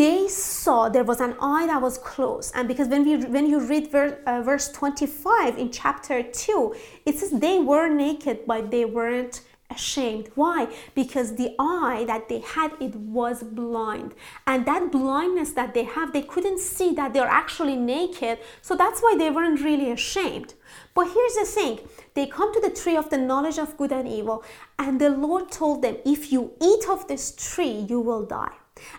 they 0.00 0.26
saw 0.28 0.88
there 0.88 1.04
was 1.04 1.20
an 1.20 1.34
eye 1.42 1.66
that 1.66 1.82
was 1.82 1.98
closed 1.98 2.50
and 2.56 2.66
because 2.66 2.88
when 2.88 3.04
we 3.04 3.14
when 3.36 3.46
you 3.52 3.58
read 3.72 3.90
verse, 3.94 4.14
uh, 4.26 4.40
verse 4.40 4.66
25 4.72 5.58
in 5.58 5.70
chapter 5.70 6.22
2 6.22 6.74
it 7.04 7.18
says 7.18 7.30
they 7.46 7.58
were 7.58 7.86
naked 8.06 8.38
but 8.46 8.70
they 8.70 8.86
weren't 8.86 9.42
ashamed. 9.70 10.28
Why? 10.34 10.68
Because 10.94 11.36
the 11.36 11.54
eye 11.58 12.04
that 12.06 12.28
they 12.28 12.40
had, 12.40 12.72
it 12.80 12.94
was 12.96 13.42
blind. 13.42 14.14
And 14.46 14.66
that 14.66 14.90
blindness 14.90 15.52
that 15.52 15.74
they 15.74 15.84
have, 15.84 16.12
they 16.12 16.22
couldn't 16.22 16.58
see 16.58 16.92
that 16.94 17.12
they're 17.12 17.36
actually 17.42 17.76
naked. 17.76 18.38
So 18.62 18.74
that's 18.74 19.00
why 19.00 19.14
they 19.16 19.30
weren't 19.30 19.60
really 19.62 19.92
ashamed. 19.92 20.54
But 20.92 21.12
here's 21.14 21.34
the 21.34 21.44
thing 21.44 21.78
they 22.14 22.26
come 22.26 22.52
to 22.52 22.60
the 22.60 22.70
tree 22.70 22.96
of 22.96 23.10
the 23.10 23.18
knowledge 23.18 23.58
of 23.58 23.76
good 23.76 23.92
and 23.92 24.08
evil, 24.08 24.42
and 24.78 25.00
the 25.00 25.10
Lord 25.10 25.52
told 25.52 25.82
them, 25.82 25.96
If 26.04 26.32
you 26.32 26.52
eat 26.60 26.88
of 26.88 27.06
this 27.06 27.24
tree, 27.36 27.86
you 27.88 28.00
will 28.00 28.26
die. 28.26 28.56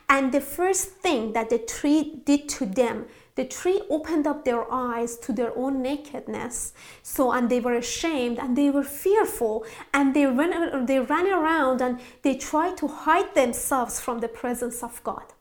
And 0.09 0.31
the 0.31 0.41
first 0.41 0.89
thing 0.89 1.33
that 1.33 1.49
the 1.49 1.57
tree 1.57 2.21
did 2.25 2.49
to 2.49 2.65
them, 2.65 3.07
the 3.35 3.45
tree 3.45 3.81
opened 3.89 4.27
up 4.27 4.43
their 4.43 4.71
eyes 4.71 5.17
to 5.17 5.33
their 5.33 5.57
own 5.57 5.81
nakedness. 5.81 6.73
So, 7.01 7.31
and 7.31 7.49
they 7.49 7.59
were 7.59 7.75
ashamed 7.75 8.39
and 8.39 8.57
they 8.57 8.69
were 8.69 8.83
fearful 8.83 9.65
and 9.93 10.13
they 10.13 10.25
ran, 10.25 10.85
they 10.85 10.99
ran 10.99 11.27
around 11.27 11.81
and 11.81 11.99
they 12.23 12.35
tried 12.35 12.77
to 12.77 12.87
hide 12.87 13.33
themselves 13.33 13.99
from 13.99 14.19
the 14.19 14.27
presence 14.27 14.83
of 14.83 15.03
God. 15.03 15.33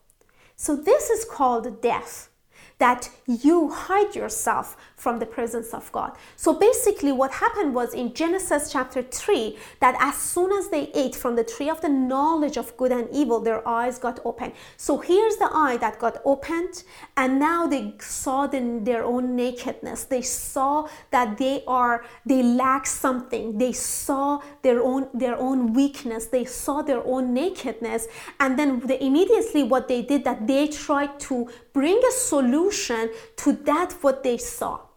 So, 0.57 0.77
this 0.77 1.11
is 1.11 1.25
called 1.25 1.83
death 1.83 2.31
that 2.79 3.11
you 3.27 3.71
hide 3.71 4.15
yourself 4.15 4.77
from 5.01 5.19
the 5.19 5.27
presence 5.27 5.73
of 5.73 5.91
God. 5.93 6.13
So 6.37 6.53
basically, 6.53 7.11
what 7.11 7.33
happened 7.33 7.75
was 7.75 7.95
in 7.95 8.13
Genesis 8.13 8.71
chapter 8.71 9.03
3 9.03 9.57
that 9.81 9.97
as 9.99 10.17
soon 10.17 10.53
as 10.53 10.69
they 10.69 10.91
ate 10.95 11.17
from 11.17 11.37
the 11.37 11.45
tree 11.45 11.71
of 11.71 11.81
the 11.81 11.89
knowledge 11.89 12.59
of 12.59 12.77
good 12.77 12.93
and 12.93 13.09
evil, 13.11 13.41
their 13.41 13.67
eyes 13.67 13.99
got 13.99 14.21
open. 14.27 14.53
So 14.77 14.99
here's 14.99 15.37
the 15.37 15.49
eye 15.51 15.79
that 15.79 15.99
got 15.99 16.21
opened, 16.27 16.85
and 17.17 17.41
now 17.41 17.67
they 17.67 17.95
saw 17.99 18.47
the, 18.47 18.81
their 18.83 19.03
own 19.03 19.35
nakedness. 19.35 20.05
They 20.05 20.21
saw 20.21 20.89
that 21.11 21.39
they 21.39 21.65
are 21.67 22.05
they 22.27 22.43
lack 22.43 22.87
something. 22.87 23.57
They 23.57 23.73
saw 23.73 24.43
their 24.61 24.83
own 24.83 25.09
their 25.15 25.37
own 25.39 25.73
weakness. 25.73 26.27
They 26.27 26.45
saw 26.45 26.83
their 26.83 27.03
own 27.07 27.33
nakedness, 27.33 28.07
and 28.39 28.59
then 28.59 28.81
they 28.81 29.01
immediately 29.01 29.63
what 29.63 29.89
they 29.89 30.03
did 30.03 30.25
that 30.25 30.47
they 30.47 30.69
tried 30.69 31.19
to 31.21 31.49
bring 31.73 31.99
a 32.07 32.13
solution 32.13 33.11
to 33.37 33.53
that 33.65 33.93
what 34.03 34.23
they 34.23 34.37
saw. 34.37 34.90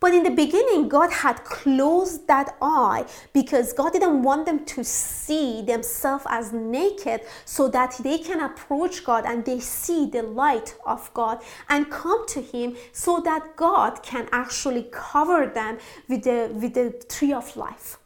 But 0.00 0.14
in 0.14 0.22
the 0.22 0.30
beginning, 0.30 0.88
God 0.88 1.10
had 1.10 1.44
closed 1.44 2.28
that 2.28 2.56
eye 2.62 3.04
because 3.32 3.72
God 3.72 3.92
didn't 3.92 4.22
want 4.22 4.46
them 4.46 4.64
to 4.66 4.84
see 4.84 5.62
themselves 5.62 6.24
as 6.28 6.52
naked 6.52 7.22
so 7.44 7.68
that 7.68 7.98
they 8.02 8.18
can 8.18 8.40
approach 8.40 9.04
God 9.04 9.24
and 9.26 9.44
they 9.44 9.58
see 9.58 10.06
the 10.06 10.22
light 10.22 10.76
of 10.86 11.12
God 11.14 11.42
and 11.68 11.90
come 11.90 12.26
to 12.28 12.40
Him 12.40 12.76
so 12.92 13.20
that 13.20 13.56
God 13.56 14.02
can 14.04 14.28
actually 14.30 14.86
cover 14.92 15.46
them 15.46 15.78
with 16.08 16.22
the, 16.22 16.50
with 16.54 16.74
the 16.74 17.04
tree 17.08 17.32
of 17.32 17.56
life. 17.56 17.98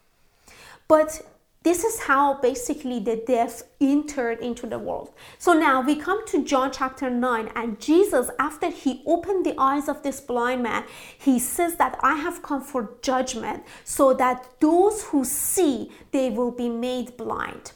But 0.88 1.22
this 1.62 1.84
is 1.84 2.00
how 2.00 2.40
basically 2.40 2.98
the 2.98 3.22
death 3.26 3.62
entered 3.80 4.40
into 4.40 4.66
the 4.66 4.78
world. 4.78 5.12
So 5.38 5.52
now 5.52 5.80
we 5.80 5.96
come 5.96 6.26
to 6.26 6.44
John 6.44 6.72
chapter 6.72 7.08
9, 7.08 7.50
and 7.54 7.80
Jesus, 7.80 8.30
after 8.38 8.68
he 8.70 9.02
opened 9.06 9.46
the 9.46 9.54
eyes 9.58 9.88
of 9.88 10.02
this 10.02 10.20
blind 10.20 10.62
man, 10.62 10.84
he 11.18 11.38
says 11.38 11.76
that 11.76 11.98
I 12.02 12.16
have 12.16 12.42
come 12.42 12.62
for 12.62 12.96
judgment 13.02 13.64
so 13.84 14.12
that 14.14 14.48
those 14.60 15.04
who 15.04 15.24
see 15.24 15.90
they 16.10 16.30
will 16.30 16.50
be 16.50 16.68
made 16.68 17.16
blind. 17.16 17.72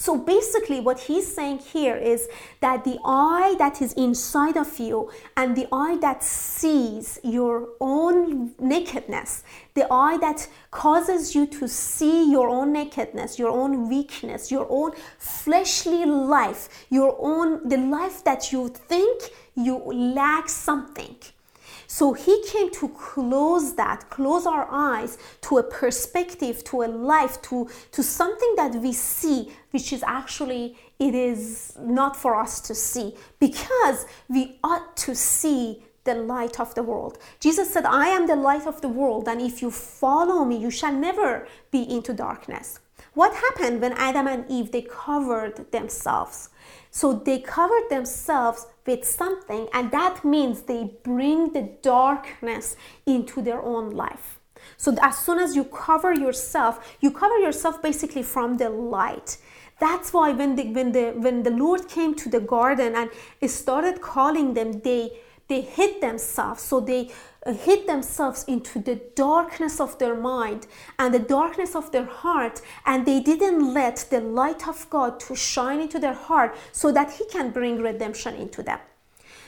So 0.00 0.16
basically, 0.16 0.78
what 0.78 1.00
he's 1.00 1.26
saying 1.34 1.58
here 1.58 1.96
is 1.96 2.28
that 2.60 2.84
the 2.84 3.00
eye 3.04 3.56
that 3.58 3.82
is 3.82 3.92
inside 3.94 4.56
of 4.56 4.78
you 4.78 5.10
and 5.36 5.56
the 5.56 5.66
eye 5.72 5.98
that 6.00 6.22
sees 6.22 7.18
your 7.24 7.70
own 7.80 8.54
nakedness, 8.60 9.42
the 9.74 9.92
eye 9.92 10.16
that 10.18 10.46
causes 10.70 11.34
you 11.34 11.48
to 11.48 11.66
see 11.66 12.30
your 12.30 12.48
own 12.48 12.72
nakedness, 12.72 13.40
your 13.40 13.50
own 13.50 13.88
weakness, 13.88 14.52
your 14.52 14.68
own 14.70 14.92
fleshly 15.18 16.04
life, 16.04 16.86
your 16.90 17.16
own, 17.18 17.68
the 17.68 17.76
life 17.76 18.22
that 18.22 18.52
you 18.52 18.68
think 18.68 19.32
you 19.56 19.78
lack 19.78 20.48
something. 20.48 21.16
So 21.90 22.12
he 22.12 22.44
came 22.44 22.70
to 22.72 22.88
close 22.90 23.74
that, 23.76 24.10
close 24.10 24.44
our 24.44 24.68
eyes 24.70 25.16
to 25.40 25.56
a 25.56 25.62
perspective, 25.62 26.62
to 26.64 26.82
a 26.82 26.86
life, 26.86 27.40
to, 27.42 27.66
to 27.92 28.02
something 28.02 28.54
that 28.56 28.74
we 28.74 28.92
see, 28.92 29.50
which 29.70 29.94
is 29.94 30.04
actually, 30.06 30.76
it 30.98 31.14
is 31.14 31.74
not 31.80 32.14
for 32.14 32.36
us 32.36 32.60
to 32.60 32.74
see 32.74 33.14
because 33.40 34.04
we 34.28 34.58
ought 34.62 34.98
to 34.98 35.14
see 35.14 35.82
the 36.04 36.14
light 36.14 36.60
of 36.60 36.74
the 36.74 36.82
world. 36.82 37.16
Jesus 37.40 37.72
said, 37.72 37.86
I 37.86 38.08
am 38.08 38.26
the 38.26 38.36
light 38.36 38.66
of 38.66 38.82
the 38.82 38.88
world, 38.88 39.26
and 39.26 39.40
if 39.40 39.62
you 39.62 39.70
follow 39.70 40.44
me, 40.44 40.58
you 40.58 40.70
shall 40.70 40.92
never 40.92 41.48
be 41.70 41.82
into 41.90 42.12
darkness. 42.12 42.80
What 43.14 43.34
happened 43.34 43.80
when 43.80 43.94
Adam 43.94 44.26
and 44.26 44.44
Eve 44.50 44.72
they 44.72 44.82
covered 44.82 45.72
themselves? 45.72 46.50
So 46.90 47.12
they 47.12 47.38
cover 47.40 47.78
themselves 47.90 48.66
with 48.86 49.04
something, 49.04 49.68
and 49.72 49.90
that 49.90 50.24
means 50.24 50.62
they 50.62 50.92
bring 51.02 51.52
the 51.52 51.70
darkness 51.82 52.76
into 53.06 53.42
their 53.42 53.62
own 53.62 53.90
life. 53.90 54.38
So 54.76 54.94
as 55.00 55.18
soon 55.18 55.38
as 55.38 55.54
you 55.54 55.64
cover 55.64 56.12
yourself, 56.12 56.96
you 57.00 57.10
cover 57.10 57.38
yourself 57.38 57.80
basically 57.82 58.22
from 58.22 58.56
the 58.56 58.68
light. 58.68 59.38
That's 59.80 60.12
why 60.12 60.32
when 60.32 60.56
the 60.56 60.64
when 60.72 60.92
the 60.92 61.12
when 61.16 61.42
the 61.44 61.50
Lord 61.50 61.88
came 61.88 62.14
to 62.16 62.28
the 62.28 62.40
garden 62.40 62.94
and 62.96 63.50
started 63.50 64.00
calling 64.00 64.54
them, 64.54 64.80
they 64.80 65.18
they 65.48 65.60
hid 65.60 66.00
themselves. 66.00 66.62
So 66.62 66.80
they 66.80 67.10
hid 67.52 67.86
themselves 67.86 68.44
into 68.46 68.78
the 68.78 68.96
darkness 69.14 69.80
of 69.80 69.98
their 69.98 70.14
mind 70.14 70.66
and 70.98 71.14
the 71.14 71.18
darkness 71.18 71.74
of 71.74 71.90
their 71.92 72.04
heart 72.04 72.60
and 72.86 73.06
they 73.06 73.20
didn't 73.20 73.72
let 73.72 74.06
the 74.10 74.20
light 74.20 74.68
of 74.68 74.88
God 74.90 75.20
to 75.20 75.34
shine 75.34 75.80
into 75.80 75.98
their 75.98 76.14
heart 76.14 76.56
so 76.72 76.92
that 76.92 77.12
he 77.12 77.26
can 77.26 77.50
bring 77.50 77.78
redemption 77.78 78.34
into 78.34 78.62
them. 78.62 78.78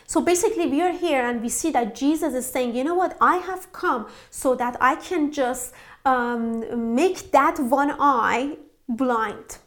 So 0.07 0.21
basically, 0.21 0.66
we 0.66 0.83
are 0.83 0.92
here 0.92 1.25
and 1.25 1.40
we 1.40 1.49
see 1.49 1.71
that 1.71 1.95
Jesus 1.95 2.35
is 2.35 2.45
saying, 2.45 2.75
you 2.75 2.83
know 2.83 2.97
what, 2.97 3.16
I 3.21 3.37
have 3.37 3.73
come 3.73 4.09
so 4.28 4.57
that 4.57 4.76
I 4.80 4.97
can 4.97 5.30
just 5.30 5.73
um, 6.04 6.95
make 6.95 7.30
that 7.30 7.61
one 7.61 7.95
eye 7.99 8.57
blind. 8.88 9.59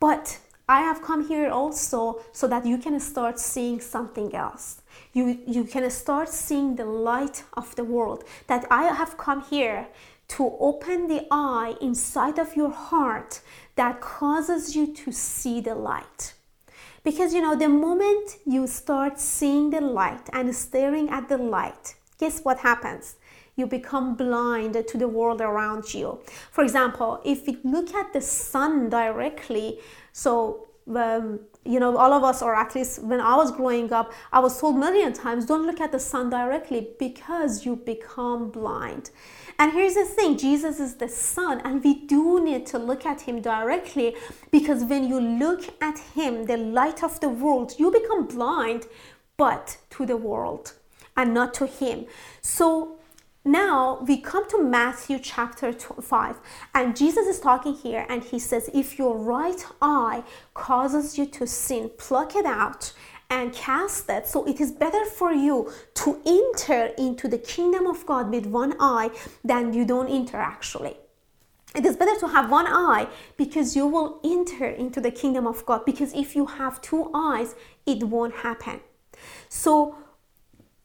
But 0.00 0.38
I 0.68 0.80
have 0.80 1.02
come 1.02 1.28
here 1.28 1.50
also 1.50 2.22
so 2.32 2.48
that 2.48 2.64
you 2.64 2.78
can 2.78 2.98
start 3.00 3.38
seeing 3.38 3.80
something 3.80 4.34
else 4.34 4.82
you, 5.14 5.38
you 5.46 5.64
can 5.64 5.88
start 5.90 6.28
seeing 6.28 6.76
the 6.76 6.84
light 6.84 7.44
of 7.54 7.74
the 7.76 7.84
world. 7.84 8.24
That 8.48 8.66
I 8.70 8.84
have 8.84 9.16
come 9.16 9.42
here 9.42 9.88
to 10.28 10.56
open 10.58 11.08
the 11.08 11.26
eye 11.30 11.74
inside 11.80 12.38
of 12.38 12.56
your 12.56 12.70
heart 12.70 13.40
that 13.76 14.00
causes 14.00 14.74
you 14.74 14.92
to 14.94 15.12
see 15.12 15.60
the 15.60 15.74
light. 15.74 16.34
Because 17.04 17.34
you 17.34 17.42
know, 17.42 17.54
the 17.54 17.68
moment 17.68 18.38
you 18.46 18.66
start 18.66 19.20
seeing 19.20 19.70
the 19.70 19.80
light 19.80 20.28
and 20.32 20.54
staring 20.54 21.08
at 21.10 21.28
the 21.28 21.38
light, 21.38 21.94
guess 22.18 22.40
what 22.40 22.58
happens? 22.58 23.16
You 23.56 23.66
become 23.66 24.16
blind 24.16 24.74
to 24.88 24.98
the 24.98 25.06
world 25.06 25.40
around 25.40 25.94
you. 25.94 26.20
For 26.50 26.64
example, 26.64 27.20
if 27.24 27.46
you 27.46 27.58
look 27.62 27.94
at 27.94 28.12
the 28.12 28.20
sun 28.20 28.88
directly, 28.88 29.78
so 30.14 30.68
um, 30.94 31.40
you 31.64 31.80
know, 31.80 31.96
all 31.96 32.12
of 32.12 32.22
us, 32.22 32.42
or 32.42 32.54
at 32.54 32.74
least 32.74 33.02
when 33.02 33.20
I 33.20 33.36
was 33.36 33.50
growing 33.50 33.92
up, 33.92 34.12
I 34.32 34.40
was 34.40 34.60
told 34.60 34.76
million 34.76 35.12
times, 35.12 35.46
don't 35.46 35.66
look 35.66 35.80
at 35.80 35.92
the 35.92 35.98
sun 35.98 36.30
directly 36.30 36.88
because 36.98 37.64
you 37.64 37.76
become 37.76 38.50
blind. 38.50 39.10
And 39.58 39.72
here's 39.72 39.94
the 39.94 40.04
thing 40.04 40.36
Jesus 40.36 40.78
is 40.78 40.96
the 40.96 41.08
sun, 41.08 41.60
and 41.64 41.82
we 41.82 42.06
do 42.06 42.44
need 42.44 42.66
to 42.66 42.78
look 42.78 43.06
at 43.06 43.22
him 43.22 43.40
directly 43.40 44.14
because 44.50 44.84
when 44.84 45.08
you 45.08 45.20
look 45.20 45.64
at 45.80 45.98
him, 45.98 46.44
the 46.44 46.58
light 46.58 47.02
of 47.02 47.18
the 47.20 47.28
world, 47.28 47.74
you 47.78 47.90
become 47.90 48.26
blind, 48.26 48.86
but 49.36 49.78
to 49.90 50.04
the 50.06 50.16
world 50.16 50.74
and 51.16 51.32
not 51.32 51.54
to 51.54 51.66
him. 51.66 52.06
So 52.42 52.98
now 53.44 54.00
we 54.06 54.20
come 54.20 54.48
to 54.50 54.62
Matthew 54.62 55.18
chapter 55.18 55.72
5, 55.72 56.40
and 56.74 56.96
Jesus 56.96 57.26
is 57.26 57.40
talking 57.40 57.74
here, 57.74 58.06
and 58.08 58.22
he 58.22 58.38
says, 58.38 58.70
If 58.72 58.98
your 58.98 59.18
right 59.18 59.64
eye 59.82 60.22
causes 60.54 61.18
you 61.18 61.26
to 61.26 61.46
sin, 61.46 61.90
pluck 61.98 62.34
it 62.34 62.46
out 62.46 62.92
and 63.30 63.52
cast 63.52 64.08
it. 64.08 64.26
So 64.26 64.44
it 64.46 64.60
is 64.60 64.72
better 64.72 65.04
for 65.04 65.32
you 65.32 65.72
to 65.94 66.20
enter 66.24 66.86
into 66.96 67.28
the 67.28 67.38
kingdom 67.38 67.86
of 67.86 68.06
God 68.06 68.30
with 68.30 68.46
one 68.46 68.74
eye 68.80 69.10
than 69.42 69.72
you 69.72 69.84
don't 69.84 70.08
enter 70.08 70.36
actually. 70.36 70.96
It 71.74 71.84
is 71.84 71.96
better 71.96 72.18
to 72.20 72.28
have 72.28 72.50
one 72.50 72.66
eye 72.68 73.08
because 73.36 73.74
you 73.74 73.86
will 73.88 74.20
enter 74.22 74.66
into 74.66 75.00
the 75.00 75.10
kingdom 75.10 75.46
of 75.46 75.66
God. 75.66 75.84
Because 75.84 76.14
if 76.14 76.36
you 76.36 76.46
have 76.46 76.80
two 76.80 77.10
eyes, 77.12 77.56
it 77.84 78.04
won't 78.04 78.34
happen. 78.34 78.80
So 79.48 79.96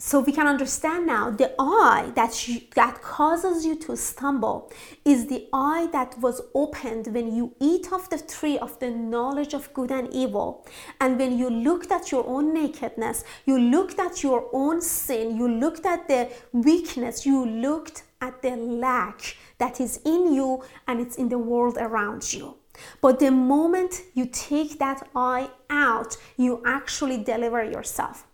so 0.01 0.21
we 0.21 0.31
can 0.31 0.47
understand 0.47 1.07
now 1.07 1.29
the 1.29 1.53
eye 1.59 2.09
that 2.15 2.47
you, 2.47 2.61
that 2.73 3.01
causes 3.01 3.65
you 3.65 3.75
to 3.75 3.97
stumble 3.97 4.71
is 5.03 5.27
the 5.27 5.49
eye 5.51 5.89
that 5.91 6.17
was 6.19 6.41
opened 6.55 7.07
when 7.07 7.35
you 7.35 7.53
eat 7.59 7.91
of 7.91 8.09
the 8.09 8.17
tree 8.17 8.57
of 8.57 8.79
the 8.79 8.89
knowledge 8.89 9.53
of 9.53 9.73
good 9.73 9.91
and 9.91 10.07
evil. 10.13 10.65
And 11.01 11.19
when 11.19 11.37
you 11.37 11.49
looked 11.49 11.91
at 11.91 12.13
your 12.13 12.25
own 12.25 12.53
nakedness 12.53 13.25
you 13.45 13.59
looked 13.59 13.99
at 13.99 14.23
your 14.23 14.49
own 14.53 14.81
sin 14.81 15.35
you 15.35 15.49
looked 15.49 15.85
at 15.85 16.07
the 16.07 16.29
weakness 16.53 17.25
you 17.25 17.45
looked 17.45 18.03
at 18.21 18.41
the 18.41 18.55
lack 18.55 19.35
that 19.57 19.81
is 19.81 19.99
in 20.05 20.33
you 20.33 20.63
and 20.87 21.01
it's 21.01 21.17
in 21.17 21.27
the 21.27 21.37
world 21.37 21.77
around 21.77 22.31
you. 22.31 22.55
But 23.01 23.19
the 23.19 23.31
moment 23.31 24.01
you 24.13 24.27
take 24.27 24.79
that 24.79 25.09
eye 25.13 25.49
out 25.69 26.15
you 26.37 26.63
actually 26.65 27.21
deliver 27.21 27.65
yourself. 27.65 28.25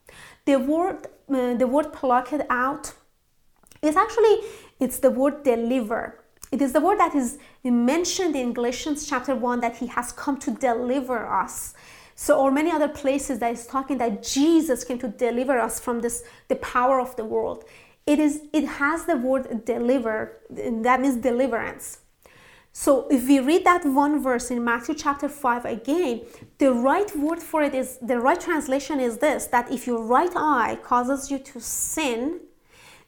The 0.46 0.58
word 0.58 1.08
uh, 1.30 1.54
the 1.56 1.68
word 1.68 1.92
plucked 1.94 2.34
out 2.50 2.94
is 3.82 3.96
actually 3.96 4.40
it's 4.80 5.00
the 5.00 5.10
word 5.12 5.44
deliver. 5.44 6.24
It 6.52 6.62
is 6.62 6.74
the 6.74 6.80
word 6.80 7.00
that 7.00 7.16
is 7.16 7.38
mentioned 7.64 8.36
in 8.36 8.54
galatians 8.54 9.08
chapter 9.08 9.36
1 9.36 9.60
that 9.62 9.78
he 9.78 9.88
has 9.88 10.12
come 10.12 10.38
to 10.40 10.52
deliver 10.52 11.26
us. 11.28 11.74
So 12.16 12.40
or 12.40 12.52
many 12.52 12.72
other 12.72 12.88
places 12.88 13.40
that 13.40 13.52
is 13.52 13.68
talking 13.68 13.98
that 13.98 14.24
jesus 14.24 14.84
came 14.86 15.00
to 15.00 15.10
deliver 15.10 15.60
us 15.60 15.80
from 15.80 16.00
this 16.00 16.24
the 16.48 16.56
power 16.58 17.00
of 17.00 17.16
the 17.16 17.26
world. 17.26 17.66
It 18.06 18.20
is 18.20 18.44
it 18.54 18.66
has 18.66 19.06
the 19.06 19.18
word 19.18 19.66
deliver 19.66 20.38
that 20.50 21.02
means 21.02 21.18
deliverance 21.18 22.00
so 22.78 23.08
if 23.10 23.26
we 23.26 23.40
read 23.40 23.64
that 23.64 23.86
one 23.86 24.22
verse 24.22 24.52
in 24.52 24.62
Matthew 24.62 24.96
chapter 24.96 25.30
5 25.30 25.64
again, 25.64 26.24
the 26.58 26.74
right 26.74 27.10
word 27.16 27.42
for 27.42 27.64
it 27.64 27.74
is 27.74 27.98
the 28.02 28.20
right 28.20 28.40
translation 28.40 29.00
is 29.00 29.20
this 29.20 29.46
that 29.46 29.72
if 29.72 29.88
your 29.88 30.04
right 30.04 30.36
eye 30.36 30.78
causes 30.84 31.32
you 31.32 31.40
to 31.40 31.62
sin, 31.62 32.42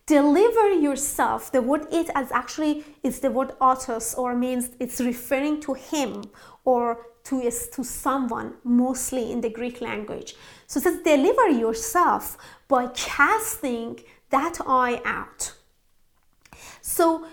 deliver 0.06 0.70
yourself. 0.72 1.52
The 1.52 1.62
word 1.62 1.86
it 1.92 2.10
as 2.16 2.32
actually 2.32 2.86
is 3.04 3.20
the 3.20 3.30
word 3.30 3.56
autos 3.60 4.14
or 4.14 4.34
means 4.36 4.70
it's 4.80 5.02
referring 5.02 5.60
to 5.64 5.74
him 5.74 6.24
or 6.64 7.08
to, 7.26 7.52
to 7.74 7.84
someone, 7.84 8.54
mostly 8.64 9.34
in 9.34 9.42
the 9.42 9.50
Greek 9.50 9.82
language. 9.82 10.36
So 10.68 10.80
it 10.80 10.84
says 10.84 11.02
deliver 11.04 11.50
yourself 11.50 12.38
by 12.70 12.88
casting 12.96 14.00
that 14.30 14.60
eye 14.66 15.02
out. 15.04 15.52
So 16.82 17.28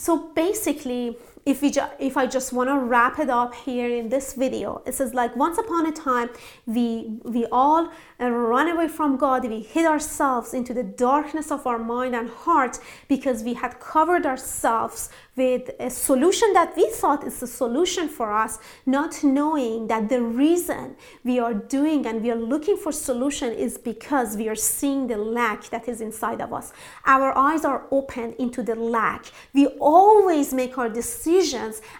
so 0.00 0.16
basically 0.34 1.14
if 1.46 1.62
we 1.62 1.70
ju- 1.70 1.88
if 1.98 2.16
I 2.16 2.26
just 2.26 2.52
want 2.52 2.68
to 2.68 2.78
wrap 2.78 3.18
it 3.18 3.30
up 3.30 3.54
here 3.54 3.88
in 3.88 4.08
this 4.10 4.34
video, 4.34 4.82
it 4.86 4.94
says 4.94 5.14
like 5.14 5.34
once 5.36 5.58
upon 5.58 5.86
a 5.86 5.92
time 5.92 6.28
we 6.66 7.18
we 7.24 7.46
all 7.50 7.90
uh, 8.20 8.30
run 8.30 8.68
away 8.68 8.88
from 8.88 9.16
God, 9.16 9.48
we 9.48 9.60
hid 9.60 9.86
ourselves 9.86 10.52
into 10.52 10.74
the 10.74 10.82
darkness 10.82 11.50
of 11.50 11.66
our 11.66 11.78
mind 11.78 12.14
and 12.14 12.28
heart 12.28 12.78
because 13.08 13.42
we 13.42 13.54
had 13.54 13.80
covered 13.80 14.26
ourselves 14.26 15.08
with 15.36 15.70
a 15.80 15.88
solution 15.88 16.52
that 16.52 16.76
we 16.76 16.90
thought 16.90 17.26
is 17.26 17.42
a 17.42 17.46
solution 17.46 18.08
for 18.08 18.30
us, 18.30 18.58
not 18.84 19.24
knowing 19.24 19.86
that 19.86 20.10
the 20.10 20.20
reason 20.20 20.96
we 21.24 21.38
are 21.38 21.54
doing 21.54 22.04
and 22.04 22.22
we 22.22 22.30
are 22.30 22.42
looking 22.54 22.76
for 22.76 22.92
solution 22.92 23.50
is 23.52 23.78
because 23.78 24.36
we 24.36 24.48
are 24.48 24.54
seeing 24.54 25.06
the 25.06 25.16
lack 25.16 25.70
that 25.70 25.88
is 25.88 26.02
inside 26.02 26.42
of 26.42 26.52
us. 26.52 26.72
Our 27.06 27.36
eyes 27.38 27.64
are 27.64 27.86
opened 27.90 28.34
into 28.38 28.62
the 28.62 28.74
lack. 28.74 29.24
We 29.54 29.68
always 29.78 30.52
make 30.52 30.76
our 30.76 30.90
decisions 30.90 31.29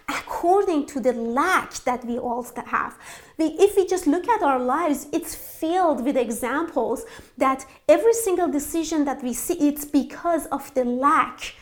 according 0.09 0.87
to 0.87 1.01
the 1.01 1.13
lack 1.13 1.73
that 1.85 2.05
we 2.05 2.19
all 2.19 2.47
have. 2.67 2.99
We, 3.39 3.47
if 3.59 3.77
we 3.77 3.87
just 3.87 4.07
look 4.07 4.29
at 4.29 4.43
our 4.43 4.59
lives, 4.59 5.07
it's 5.13 5.35
filled 5.35 6.05
with 6.05 6.17
examples 6.17 7.05
that 7.39 7.65
every 7.89 8.15
single 8.15 8.49
decision 8.49 9.05
that 9.05 9.23
we 9.23 9.33
see, 9.33 9.55
it's 9.55 9.85
because 9.85 10.47
of 10.47 10.73
the 10.75 10.85
lack 10.85 11.55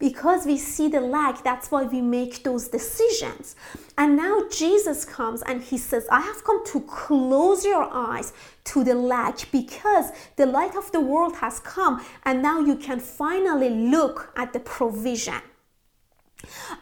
because 0.00 0.46
we 0.46 0.56
see 0.56 0.88
the 0.88 1.00
lack, 1.00 1.44
that's 1.44 1.70
why 1.70 1.82
we 1.84 2.00
make 2.00 2.42
those 2.42 2.68
decisions. 2.68 3.54
And 3.98 4.16
now 4.16 4.48
Jesus 4.50 5.04
comes 5.04 5.42
and 5.42 5.62
he 5.62 5.76
says, 5.76 6.08
I 6.10 6.22
have 6.22 6.42
come 6.42 6.64
to 6.68 6.80
close 6.80 7.66
your 7.66 7.86
eyes 7.92 8.32
to 8.64 8.82
the 8.82 8.94
lack 8.94 9.52
because 9.52 10.06
the 10.36 10.46
light 10.46 10.74
of 10.74 10.90
the 10.90 11.00
world 11.00 11.36
has 11.36 11.60
come 11.60 12.02
and 12.24 12.42
now 12.42 12.60
you 12.60 12.76
can 12.76 12.98
finally 12.98 13.68
look 13.68 14.32
at 14.36 14.54
the 14.54 14.60
provision. 14.60 15.42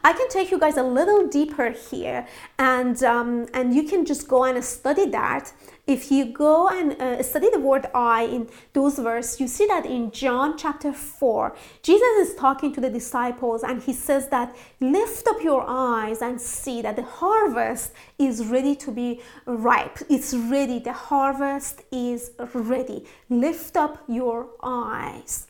I 0.03 0.13
can 0.13 0.29
take 0.29 0.51
you 0.51 0.59
guys 0.59 0.77
a 0.77 0.83
little 0.83 1.27
deeper 1.27 1.71
here, 1.71 2.25
and 2.57 3.01
um, 3.03 3.47
and 3.53 3.73
you 3.73 3.83
can 3.83 4.05
just 4.05 4.27
go 4.27 4.43
and 4.45 4.63
study 4.63 5.05
that. 5.07 5.51
If 5.85 6.11
you 6.11 6.25
go 6.25 6.69
and 6.69 6.93
uh, 7.01 7.23
study 7.23 7.49
the 7.51 7.59
word 7.59 7.87
"I" 7.93 8.23
in 8.23 8.49
those 8.73 8.97
verses, 8.99 9.39
you 9.39 9.47
see 9.47 9.65
that 9.67 9.85
in 9.85 10.11
John 10.11 10.57
chapter 10.57 10.93
four, 10.93 11.55
Jesus 11.83 12.29
is 12.29 12.35
talking 12.35 12.73
to 12.73 12.81
the 12.81 12.89
disciples, 12.89 13.63
and 13.63 13.81
he 13.81 13.93
says 13.93 14.29
that 14.29 14.55
lift 14.79 15.27
up 15.27 15.43
your 15.43 15.65
eyes 15.67 16.21
and 16.21 16.39
see 16.39 16.81
that 16.81 16.95
the 16.95 17.03
harvest 17.03 17.91
is 18.17 18.45
ready 18.45 18.75
to 18.77 18.91
be 18.91 19.21
ripe. 19.45 19.97
It's 20.09 20.33
ready. 20.33 20.79
The 20.79 20.93
harvest 20.93 21.81
is 21.91 22.31
ready. 22.53 23.05
Lift 23.29 23.75
up 23.75 24.03
your 24.07 24.49
eyes. 24.63 25.47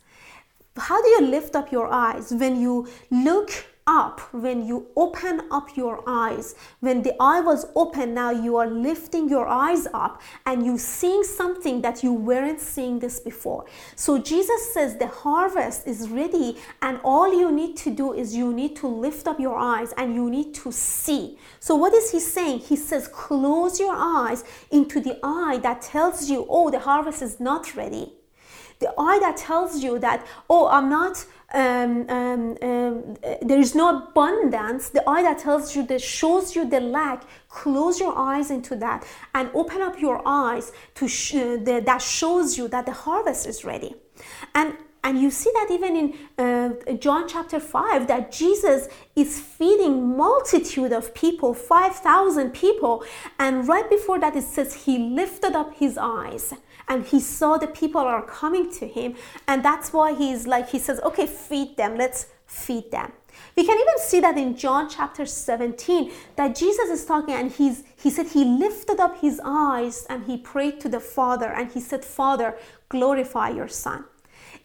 How 0.78 1.02
do 1.02 1.08
you 1.10 1.22
lift 1.22 1.56
up 1.56 1.72
your 1.72 1.91
eyes 1.91 2.32
when 2.32 2.60
you 2.60 2.88
look 3.12 3.52
up, 3.89 4.21
when 4.32 4.67
you 4.67 4.88
open 4.95 5.41
up 5.49 5.75
your 5.75 6.04
eyes, 6.06 6.54
when 6.80 7.02
the 7.02 7.15
eye 7.19 7.41
was 7.41 7.65
open, 7.75 8.13
now 8.13 8.30
you 8.30 8.56
are 8.56 8.69
lifting 8.69 9.28
your 9.28 9.47
eyes 9.47 9.88
up 9.93 10.21
and 10.45 10.63
you 10.63 10.78
seeing 10.78 11.23
something 11.23 11.82
that 11.82 12.04
you 12.04 12.13
weren't 12.13 12.62
seeing 12.62 12.99
this 12.99 13.19
before. 13.19 13.65
So 13.95 14.19
Jesus 14.19 14.73
says 14.73 14.97
the 14.97 15.08
harvest 15.08 15.88
is 15.88 16.08
ready, 16.10 16.58
and 16.84 16.99
all 17.04 17.34
you 17.34 17.52
need 17.52 17.75
to 17.78 17.89
do 17.89 18.13
is 18.13 18.36
you 18.36 18.54
need 18.54 18.75
to 18.78 18.88
lift 18.88 19.25
up 19.28 19.39
your 19.39 19.58
eyes 19.58 19.91
and 19.97 20.13
you 20.13 20.30
need 20.30 20.54
to 20.56 20.71
see. 20.71 21.39
So 21.60 21.75
what 21.75 21.93
is 21.93 22.12
he 22.12 22.19
saying? 22.19 22.60
He 22.60 22.75
says, 22.75 23.08
close 23.08 23.80
your 23.80 23.95
eyes 23.95 24.43
into 24.69 24.99
the 25.02 25.17
eye 25.23 25.60
that 25.63 25.82
tells 25.82 26.30
you, 26.30 26.45
oh, 26.47 26.69
the 26.69 26.80
harvest 26.80 27.23
is 27.23 27.39
not 27.39 27.75
ready. 27.75 28.13
The 28.80 28.94
eye 28.98 29.20
that 29.20 29.38
tells 29.38 29.84
you 29.84 30.00
that, 30.00 30.26
oh, 30.50 30.68
I'm 30.68 30.89
not 30.89 31.26
um, 31.54 32.08
um, 32.10 32.58
um, 32.62 33.15
there 33.42 33.60
is 33.60 33.74
no 33.74 33.98
abundance, 33.98 34.89
the 34.89 35.08
eye 35.10 35.24
that 35.24 35.39
tells 35.39 35.76
you, 35.76 35.86
that 35.88 36.02
shows 36.02 36.56
you 36.56 36.70
the 36.70 36.80
lack, 36.80 37.24
close 37.50 38.00
your 38.00 38.18
eyes 38.18 38.52
into 38.52 38.76
that 38.76 39.06
and 39.34 39.50
open 39.54 39.82
up 39.82 40.00
your 40.00 40.22
eyes 40.26 40.72
to 40.96 41.08
sh- 41.08 41.36
uh, 41.36 41.58
the, 41.58 41.82
that 41.86 42.02
shows 42.02 42.58
you 42.58 42.68
that 42.68 42.86
the 42.86 42.92
harvest 42.92 43.48
is 43.48 43.65
ready. 43.65 43.96
And 44.54 44.76
and 45.02 45.18
you 45.18 45.32
see 45.32 45.50
that 45.54 45.70
even 45.72 45.96
in 45.96 46.13
uh, 46.38 46.94
John 46.96 47.26
chapter 47.26 47.62
5 47.62 48.08
that 48.08 48.34
Jesus 48.34 48.89
is 49.15 49.39
feeding 49.39 50.18
multitude 50.18 50.92
of 50.92 51.13
people 51.13 51.54
5000 51.54 52.52
people 52.52 53.06
and 53.39 53.65
right 53.65 53.89
before 53.89 54.20
that 54.20 54.36
it 54.36 54.44
says 54.44 54.84
he 54.84 54.98
lifted 54.98 55.56
up 55.56 55.74
his 55.76 55.98
eyes 55.98 56.54
and 56.89 57.06
he 57.06 57.19
saw 57.19 57.58
the 57.58 57.67
people 57.67 58.02
are 58.02 58.25
coming 58.25 58.71
to 58.73 58.88
him 58.88 59.15
and 59.47 59.63
that's 59.63 59.93
why 59.93 60.13
he's 60.13 60.47
like 60.47 60.69
he 60.69 60.80
says 60.80 60.99
okay 61.02 61.28
feed 61.28 61.78
them. 61.78 61.95
Let's 61.95 62.28
feed 62.45 62.91
them. 62.91 63.13
We 63.56 63.65
can 63.65 63.80
even 63.80 63.99
see 63.99 64.19
that 64.21 64.38
in 64.38 64.58
John 64.58 64.89
chapter 64.89 65.25
17 65.25 66.12
that 66.36 66.56
Jesus 66.56 66.89
is 66.89 67.06
talking 67.06 67.36
and 67.36 67.52
he's 67.52 67.84
he 67.95 68.10
said 68.10 68.28
he 68.28 68.43
lifted 68.43 68.99
up 68.99 69.21
his 69.21 69.39
eyes 69.43 70.06
and 70.10 70.25
he 70.25 70.38
prayed 70.38 70.80
to 70.82 70.89
the 70.89 70.99
Father 70.99 71.47
and 71.47 71.71
he 71.71 71.80
said 71.80 72.04
Father 72.04 72.58
glorify 72.89 73.49
your 73.49 73.67
son. 73.67 74.06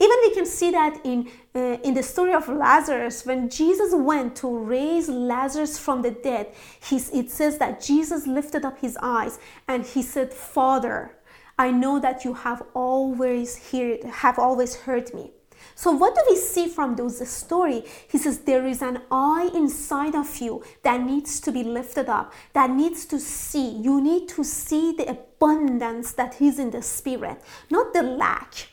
Even 0.00 0.16
we 0.22 0.34
can 0.34 0.46
see 0.46 0.70
that 0.72 1.00
in 1.04 1.30
uh, 1.54 1.78
in 1.84 1.94
the 1.94 2.02
story 2.02 2.32
of 2.32 2.48
Lazarus 2.48 3.24
when 3.24 3.48
Jesus 3.48 3.94
went 3.94 4.34
to 4.36 4.48
raise 4.48 5.08
Lazarus 5.08 5.78
from 5.78 6.02
the 6.02 6.10
dead 6.10 6.52
he's, 6.80 7.10
it 7.10 7.30
says 7.30 7.58
that 7.58 7.80
Jesus 7.80 8.26
lifted 8.26 8.64
up 8.64 8.78
his 8.80 8.98
eyes 9.00 9.38
and 9.68 9.84
he 9.84 10.02
said 10.02 10.32
father 10.32 11.12
I 11.58 11.70
know 11.70 11.98
that 12.00 12.24
you 12.24 12.34
have 12.34 12.62
always 12.74 13.70
heard, 13.70 14.04
have 14.04 14.38
always 14.38 14.74
heard 14.76 15.14
me. 15.14 15.30
So 15.76 15.90
what 15.90 16.14
do 16.14 16.20
we 16.28 16.36
see 16.36 16.68
from 16.68 16.94
those 16.94 17.26
story? 17.28 17.84
He 18.08 18.18
says 18.18 18.40
there 18.40 18.66
is 18.66 18.82
an 18.82 19.02
eye 19.10 19.50
inside 19.54 20.14
of 20.14 20.38
you 20.38 20.62
that 20.82 21.00
needs 21.00 21.40
to 21.40 21.52
be 21.52 21.64
lifted 21.64 22.08
up, 22.08 22.32
that 22.52 22.70
needs 22.70 23.04
to 23.06 23.18
see. 23.18 23.68
You 23.68 24.00
need 24.00 24.28
to 24.30 24.44
see 24.44 24.94
the 24.96 25.08
abundance 25.10 26.12
that 26.12 26.40
is 26.40 26.58
in 26.58 26.70
the 26.70 26.82
spirit, 26.82 27.40
not 27.70 27.92
the 27.92 28.02
lack. 28.02 28.68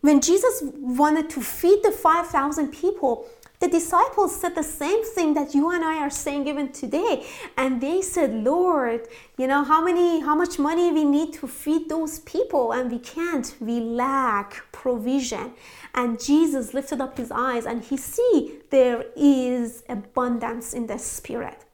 When 0.00 0.20
Jesus 0.20 0.62
wanted 0.62 1.28
to 1.30 1.40
feed 1.40 1.82
the 1.82 1.90
5,000 1.90 2.68
people, 2.68 3.26
the 3.60 3.68
disciples 3.68 4.40
said 4.40 4.54
the 4.54 4.62
same 4.62 5.04
thing 5.04 5.34
that 5.34 5.54
you 5.54 5.70
and 5.70 5.84
I 5.84 5.98
are 5.98 6.10
saying 6.10 6.46
even 6.46 6.70
today. 6.70 7.26
And 7.56 7.80
they 7.80 8.02
said, 8.02 8.32
Lord, 8.32 9.08
you 9.36 9.48
know, 9.48 9.64
how 9.64 9.84
many, 9.84 10.20
how 10.20 10.36
much 10.36 10.58
money 10.58 10.92
we 10.92 11.04
need 11.04 11.32
to 11.34 11.48
feed 11.48 11.88
those 11.88 12.20
people? 12.20 12.72
And 12.72 12.90
we 12.90 13.00
can't. 13.00 13.56
We 13.60 13.80
lack 13.80 14.70
provision. 14.70 15.52
And 15.94 16.22
Jesus 16.22 16.72
lifted 16.72 17.00
up 17.00 17.18
his 17.18 17.32
eyes 17.32 17.66
and 17.66 17.82
he 17.82 17.96
see 17.96 18.60
there 18.70 19.04
is 19.16 19.82
abundance 19.88 20.72
in 20.72 20.86
the 20.86 20.98
spirit. 20.98 21.64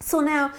So 0.00 0.20
now 0.20 0.52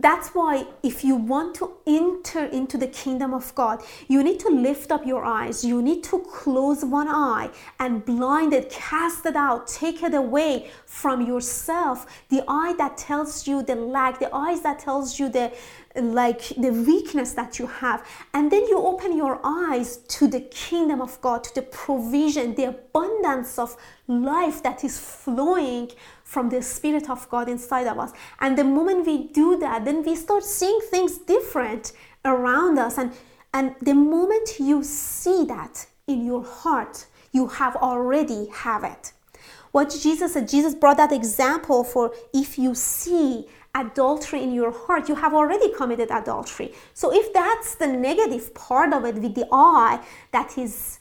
that's 0.00 0.28
why, 0.28 0.64
if 0.84 1.02
you 1.02 1.16
want 1.16 1.56
to 1.56 1.72
enter 1.84 2.44
into 2.44 2.78
the 2.78 2.86
kingdom 2.86 3.34
of 3.34 3.52
God, 3.56 3.82
you 4.06 4.22
need 4.22 4.38
to 4.40 4.48
lift 4.48 4.92
up 4.92 5.04
your 5.04 5.24
eyes. 5.24 5.64
You 5.64 5.82
need 5.82 6.04
to 6.04 6.20
close 6.20 6.84
one 6.84 7.08
eye 7.08 7.50
and 7.80 8.04
blind 8.04 8.52
it, 8.52 8.70
cast 8.70 9.26
it 9.26 9.34
out, 9.34 9.66
take 9.66 10.04
it 10.04 10.14
away 10.14 10.70
from 10.86 11.26
yourself. 11.26 12.06
The 12.28 12.44
eye 12.46 12.74
that 12.78 12.96
tells 12.96 13.48
you 13.48 13.64
the 13.64 13.74
lack, 13.74 14.20
the 14.20 14.32
eyes 14.32 14.60
that 14.60 14.78
tells 14.78 15.18
you 15.18 15.28
the 15.28 15.52
like 15.96 16.48
the 16.50 16.70
weakness 16.70 17.32
that 17.32 17.58
you 17.58 17.66
have 17.66 18.06
and 18.32 18.52
then 18.52 18.62
you 18.68 18.78
open 18.78 19.16
your 19.16 19.40
eyes 19.42 19.96
to 19.96 20.28
the 20.28 20.40
kingdom 20.40 21.00
of 21.00 21.20
god 21.20 21.42
to 21.42 21.52
the 21.56 21.62
provision 21.62 22.54
the 22.54 22.64
abundance 22.64 23.58
of 23.58 23.76
life 24.06 24.62
that 24.62 24.84
is 24.84 24.98
flowing 24.98 25.90
from 26.28 26.50
the 26.50 26.60
Spirit 26.60 27.08
of 27.08 27.26
God 27.30 27.48
inside 27.48 27.86
of 27.86 27.98
us. 27.98 28.12
And 28.38 28.58
the 28.58 28.62
moment 28.62 29.06
we 29.06 29.28
do 29.28 29.58
that, 29.60 29.86
then 29.86 30.04
we 30.04 30.14
start 30.14 30.44
seeing 30.44 30.78
things 30.90 31.16
different 31.16 31.92
around 32.22 32.78
us. 32.78 32.98
And, 32.98 33.12
and 33.54 33.74
the 33.80 33.94
moment 33.94 34.60
you 34.60 34.84
see 34.84 35.46
that 35.46 35.86
in 36.06 36.26
your 36.26 36.44
heart, 36.44 37.06
you 37.32 37.46
have 37.46 37.76
already 37.76 38.48
have 38.52 38.84
it. 38.84 39.12
What 39.72 39.88
Jesus 40.02 40.34
said, 40.34 40.48
Jesus 40.48 40.74
brought 40.74 40.98
that 40.98 41.12
example 41.12 41.82
for 41.82 42.12
if 42.34 42.58
you 42.58 42.74
see 42.74 43.46
adultery 43.74 44.42
in 44.42 44.52
your 44.52 44.70
heart, 44.70 45.08
you 45.08 45.14
have 45.14 45.32
already 45.32 45.72
committed 45.72 46.10
adultery. 46.10 46.74
So 46.92 47.10
if 47.10 47.32
that's 47.32 47.74
the 47.76 47.86
negative 47.86 48.54
part 48.54 48.92
of 48.92 49.06
it 49.06 49.14
with 49.14 49.34
the 49.34 49.46
eye 49.50 50.04
that 50.32 50.58
is 50.58 50.98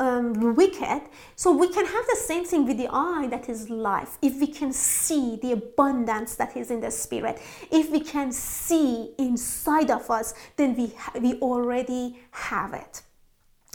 um, 0.00 0.54
wicked. 0.54 1.02
So 1.36 1.56
we 1.56 1.68
can 1.68 1.84
have 1.84 2.06
the 2.06 2.16
same 2.16 2.44
thing 2.44 2.66
with 2.66 2.78
the 2.78 2.88
eye 2.90 3.26
that 3.30 3.48
is 3.48 3.68
life. 3.68 4.18
If 4.22 4.40
we 4.40 4.46
can 4.46 4.72
see 4.72 5.38
the 5.42 5.52
abundance 5.52 6.36
that 6.36 6.56
is 6.56 6.70
in 6.70 6.80
the 6.80 6.90
spirit, 6.90 7.40
if 7.70 7.90
we 7.90 8.00
can 8.00 8.32
see 8.32 9.12
inside 9.18 9.90
of 9.90 10.10
us, 10.10 10.34
then 10.56 10.76
we 10.76 10.94
we 11.20 11.34
already 11.40 12.18
have 12.30 12.74
it. 12.74 13.02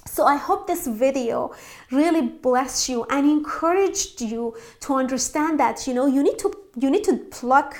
So 0.05 0.25
I 0.25 0.35
hope 0.35 0.67
this 0.67 0.85
video 0.85 1.53
really 1.91 2.21
blessed 2.21 2.89
you 2.89 3.05
and 3.09 3.29
encouraged 3.29 4.21
you 4.21 4.55
to 4.81 4.95
understand 4.95 5.59
that 5.59 5.87
you 5.87 5.93
know 5.93 6.05
you 6.05 6.23
need 6.23 6.39
to 6.39 6.53
you 6.79 6.89
need 6.89 7.03
to 7.05 7.17
pluck 7.31 7.77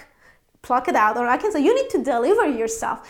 pluck 0.62 0.88
it 0.88 0.96
out 0.96 1.18
or 1.18 1.28
I 1.28 1.38
can 1.38 1.52
say 1.52 1.62
you 1.62 1.76
need 1.76 1.90
to 1.92 2.04
deliver 2.04 2.48
yourself 2.48 3.08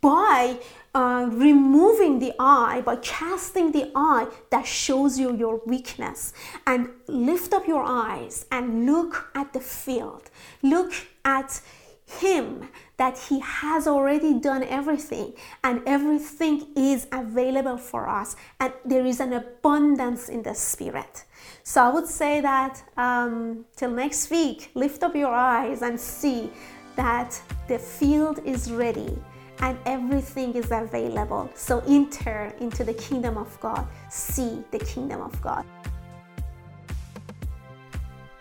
by 0.00 0.58
uh, 0.94 1.28
removing 1.32 2.18
the 2.18 2.34
eye, 2.38 2.82
by 2.84 2.96
casting 2.96 3.72
the 3.72 3.90
eye 3.94 4.26
that 4.50 4.66
shows 4.66 5.18
you 5.18 5.34
your 5.34 5.60
weakness, 5.64 6.32
and 6.66 6.90
lift 7.06 7.52
up 7.54 7.66
your 7.66 7.82
eyes 7.82 8.46
and 8.50 8.86
look 8.86 9.30
at 9.34 9.52
the 9.52 9.60
field. 9.60 10.30
Look 10.62 10.92
at 11.24 11.60
Him 12.06 12.68
that 12.98 13.18
He 13.18 13.40
has 13.40 13.86
already 13.86 14.38
done 14.38 14.64
everything, 14.64 15.32
and 15.64 15.82
everything 15.86 16.66
is 16.76 17.06
available 17.10 17.78
for 17.78 18.08
us, 18.08 18.36
and 18.60 18.72
there 18.84 19.06
is 19.06 19.18
an 19.20 19.32
abundance 19.32 20.28
in 20.28 20.42
the 20.42 20.54
Spirit. 20.54 21.24
So 21.62 21.82
I 21.82 21.88
would 21.88 22.06
say 22.06 22.40
that 22.42 22.82
um, 22.96 23.64
till 23.76 23.90
next 23.90 24.30
week, 24.30 24.70
lift 24.74 25.02
up 25.02 25.16
your 25.16 25.34
eyes 25.34 25.80
and 25.80 25.98
see 25.98 26.50
that 26.96 27.40
the 27.68 27.78
field 27.78 28.40
is 28.44 28.70
ready 28.70 29.16
and 29.58 29.78
everything 29.86 30.54
is 30.54 30.70
available. 30.70 31.50
So 31.54 31.82
enter 31.86 32.54
into 32.60 32.84
the 32.84 32.94
kingdom 32.94 33.38
of 33.38 33.58
God, 33.60 33.86
see 34.08 34.64
the 34.70 34.78
kingdom 34.78 35.20
of 35.22 35.40
God. 35.40 35.64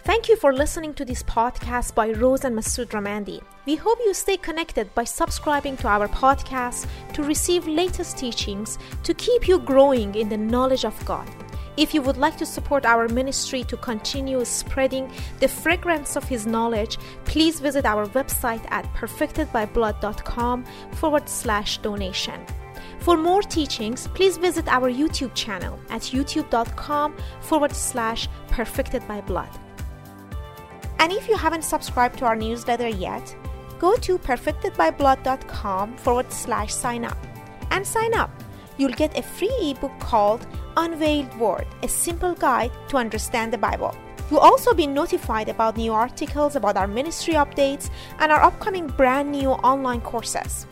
Thank 0.04 0.28
you 0.30 0.36
for 0.36 0.52
listening 0.52 0.96
to 0.96 1.06
this 1.06 1.22
podcast 1.22 1.94
by 1.94 2.10
Rose 2.10 2.44
and 2.44 2.58
Masood 2.58 2.88
Ramandi. 2.88 3.40
We 3.68 3.76
hope 3.76 4.00
you 4.04 4.16
stay 4.16 4.36
connected 4.36 4.94
by 4.96 5.04
subscribing 5.04 5.78
to 5.78 5.88
our 5.88 6.08
podcast 6.08 6.88
to 7.14 7.22
receive 7.24 7.68
latest 7.68 8.18
teachings 8.18 8.80
to 9.04 9.14
keep 9.14 9.48
you 9.48 9.60
growing 9.60 10.16
in 10.16 10.28
the 10.28 10.38
knowledge 10.38 10.86
of 10.86 11.06
God. 11.06 11.30
If 11.78 11.94
you 11.94 12.02
would 12.02 12.18
like 12.18 12.38
to 12.38 12.46
support 12.46 12.86
our 12.86 13.08
ministry 13.08 13.64
to 13.66 13.78
continue 13.78 14.44
spreading 14.46 15.12
the 15.40 15.48
fragrance 15.48 16.16
of 16.16 16.26
His 16.26 16.46
knowledge, 16.46 16.98
please 17.26 17.60
visit 17.60 17.86
our 17.86 18.08
website 18.08 18.66
at 18.72 18.86
perfectedbyblood.com 18.94 20.66
forward 20.94 21.30
slash 21.30 21.78
donation. 21.78 22.46
For 23.00 23.18
more 23.18 23.42
teachings, 23.42 24.08
please 24.10 24.38
visit 24.38 24.68
our 24.68 24.92
YouTube 24.92 25.34
channel 25.34 25.80
at 25.90 26.02
youtube.com 26.02 27.16
forward 27.42 27.76
slash 27.76 28.28
perfected 28.50 29.08
by 29.08 29.22
blood. 29.22 29.50
And 31.00 31.12
if 31.12 31.28
you 31.28 31.36
haven't 31.36 31.64
subscribed 31.64 32.20
to 32.20 32.26
our 32.26 32.36
newsletter 32.36 32.88
yet, 32.88 33.36
go 33.80 33.96
to 33.96 34.20
perfectedbyblood.com 34.20 35.98
forward 35.98 36.32
slash 36.32 36.72
sign 36.72 37.06
up 37.06 37.18
and 37.72 37.88
sign 37.88 38.14
up. 38.14 38.30
You'll 38.82 38.94
get 38.94 39.16
a 39.16 39.22
free 39.22 39.56
ebook 39.62 39.92
called 40.00 40.48
Unveiled 40.76 41.38
Word, 41.38 41.68
a 41.84 41.88
simple 41.88 42.34
guide 42.34 42.72
to 42.88 42.98
understand 42.98 43.54
the 43.54 43.58
Bible. 43.60 43.96
You'll 44.32 44.40
also 44.40 44.74
be 44.74 44.88
notified 44.88 45.50
about 45.50 45.78
new 45.78 45.94
articles, 45.94 46.56
about 46.56 46.78
our 46.78 46.88
ministry 46.88 47.36
updates, 47.36 47.92
and 48.18 48.32
our 48.32 48.42
upcoming 48.42 48.88
brand 48.88 49.32
new 49.32 49.52
online 49.52 50.02
courses. 50.02 50.66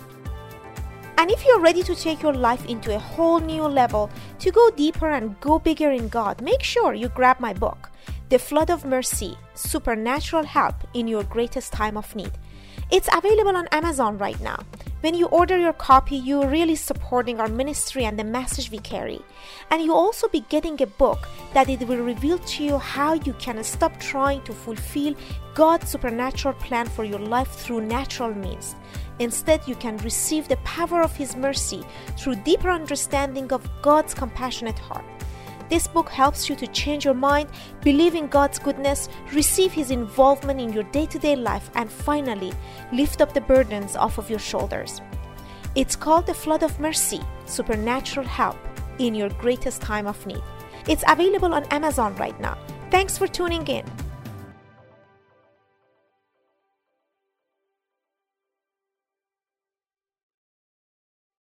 And 1.20 1.30
if 1.30 1.46
you're 1.46 1.60
ready 1.60 1.84
to 1.84 1.94
take 1.94 2.24
your 2.24 2.34
life 2.34 2.66
into 2.66 2.96
a 2.96 2.98
whole 2.98 3.40
new 3.40 3.68
level, 3.68 4.10
to 4.40 4.50
go 4.50 4.72
deeper 4.72 5.12
and 5.12 5.40
go 5.40 5.60
bigger 5.60 5.92
in 5.92 6.08
God, 6.08 6.42
make 6.42 6.64
sure 6.64 6.96
you 6.96 7.10
grab 7.10 7.40
my 7.40 7.54
book, 7.54 7.92
The 8.30 8.40
Flood 8.40 8.72
of 8.72 8.86
Mercy 8.86 9.38
Supernatural 9.54 10.46
Help 10.46 10.78
in 10.96 11.08
Your 11.08 11.26
Greatest 11.26 11.72
Time 11.74 11.96
of 11.96 12.16
Need. 12.16 12.32
It's 12.90 13.10
available 13.14 13.56
on 13.56 13.68
Amazon 13.68 14.18
right 14.18 14.42
now. 14.42 14.66
When 15.02 15.14
you 15.14 15.28
order 15.28 15.58
your 15.58 15.72
copy, 15.72 16.18
you're 16.18 16.50
really 16.50 16.76
supporting 16.76 17.40
our 17.40 17.48
ministry 17.48 18.04
and 18.04 18.20
the 18.20 18.26
message 18.26 18.70
we 18.70 18.80
carry. 18.80 19.22
And 19.72 19.82
you'll 19.82 19.96
also 19.96 20.28
be 20.28 20.42
getting 20.50 20.82
a 20.82 20.88
book 20.88 21.26
that 21.54 21.70
it 21.70 21.88
will 21.88 22.04
reveal 22.04 22.38
to 22.38 22.64
you 22.66 22.78
how 22.78 23.14
you 23.14 23.32
can 23.40 23.64
stop 23.64 23.98
trying 24.02 24.42
to 24.44 24.52
fulfill 24.52 25.16
God's 25.54 25.90
supernatural 25.90 26.54
plan 26.56 26.86
for 26.86 27.06
your 27.06 27.20
life 27.20 27.48
through 27.48 27.86
natural 27.86 28.34
means. 28.34 28.76
Instead, 29.20 29.66
you 29.66 29.76
can 29.76 29.96
receive 30.00 30.50
the 30.50 30.58
power 30.58 31.02
of 31.02 31.16
His 31.16 31.34
mercy 31.34 31.82
through 32.18 32.36
deeper 32.44 32.70
understanding 32.70 33.54
of 33.54 33.70
God's 33.82 34.14
compassionate 34.14 34.80
heart. 34.80 35.06
This 35.70 35.88
book 35.88 36.10
helps 36.10 36.50
you 36.50 36.56
to 36.56 36.68
change 36.68 37.06
your 37.06 37.14
mind, 37.14 37.50
believe 37.82 38.16
in 38.16 38.28
God's 38.28 38.58
goodness, 38.58 39.08
receive 39.34 39.72
His 39.72 39.92
involvement 39.92 40.60
in 40.60 40.74
your 40.74 40.84
day 40.84 41.06
to 41.06 41.20
day 41.20 41.36
life, 41.36 41.70
and 41.76 41.92
finally, 41.92 42.52
lift 42.92 43.22
up 43.22 43.34
the 43.34 43.42
burdens 43.42 43.96
off 43.96 44.18
of 44.18 44.30
your 44.30 44.40
shoulders. 44.40 45.00
It's 45.76 45.96
called 45.96 46.26
The 46.26 46.34
Flood 46.34 46.64
of 46.64 46.80
Mercy 46.80 47.22
Supernatural 47.46 48.26
Help 48.26 48.58
in 48.98 49.14
Your 49.14 49.30
Greatest 49.30 49.82
Time 49.82 50.08
of 50.08 50.26
Need. 50.26 50.42
It's 50.88 51.04
available 51.08 51.54
on 51.54 51.64
Amazon 51.66 52.16
right 52.16 52.40
now. 52.42 52.58
Thanks 52.90 53.18
for 53.18 53.28
tuning 53.28 53.66
in. 53.68 53.86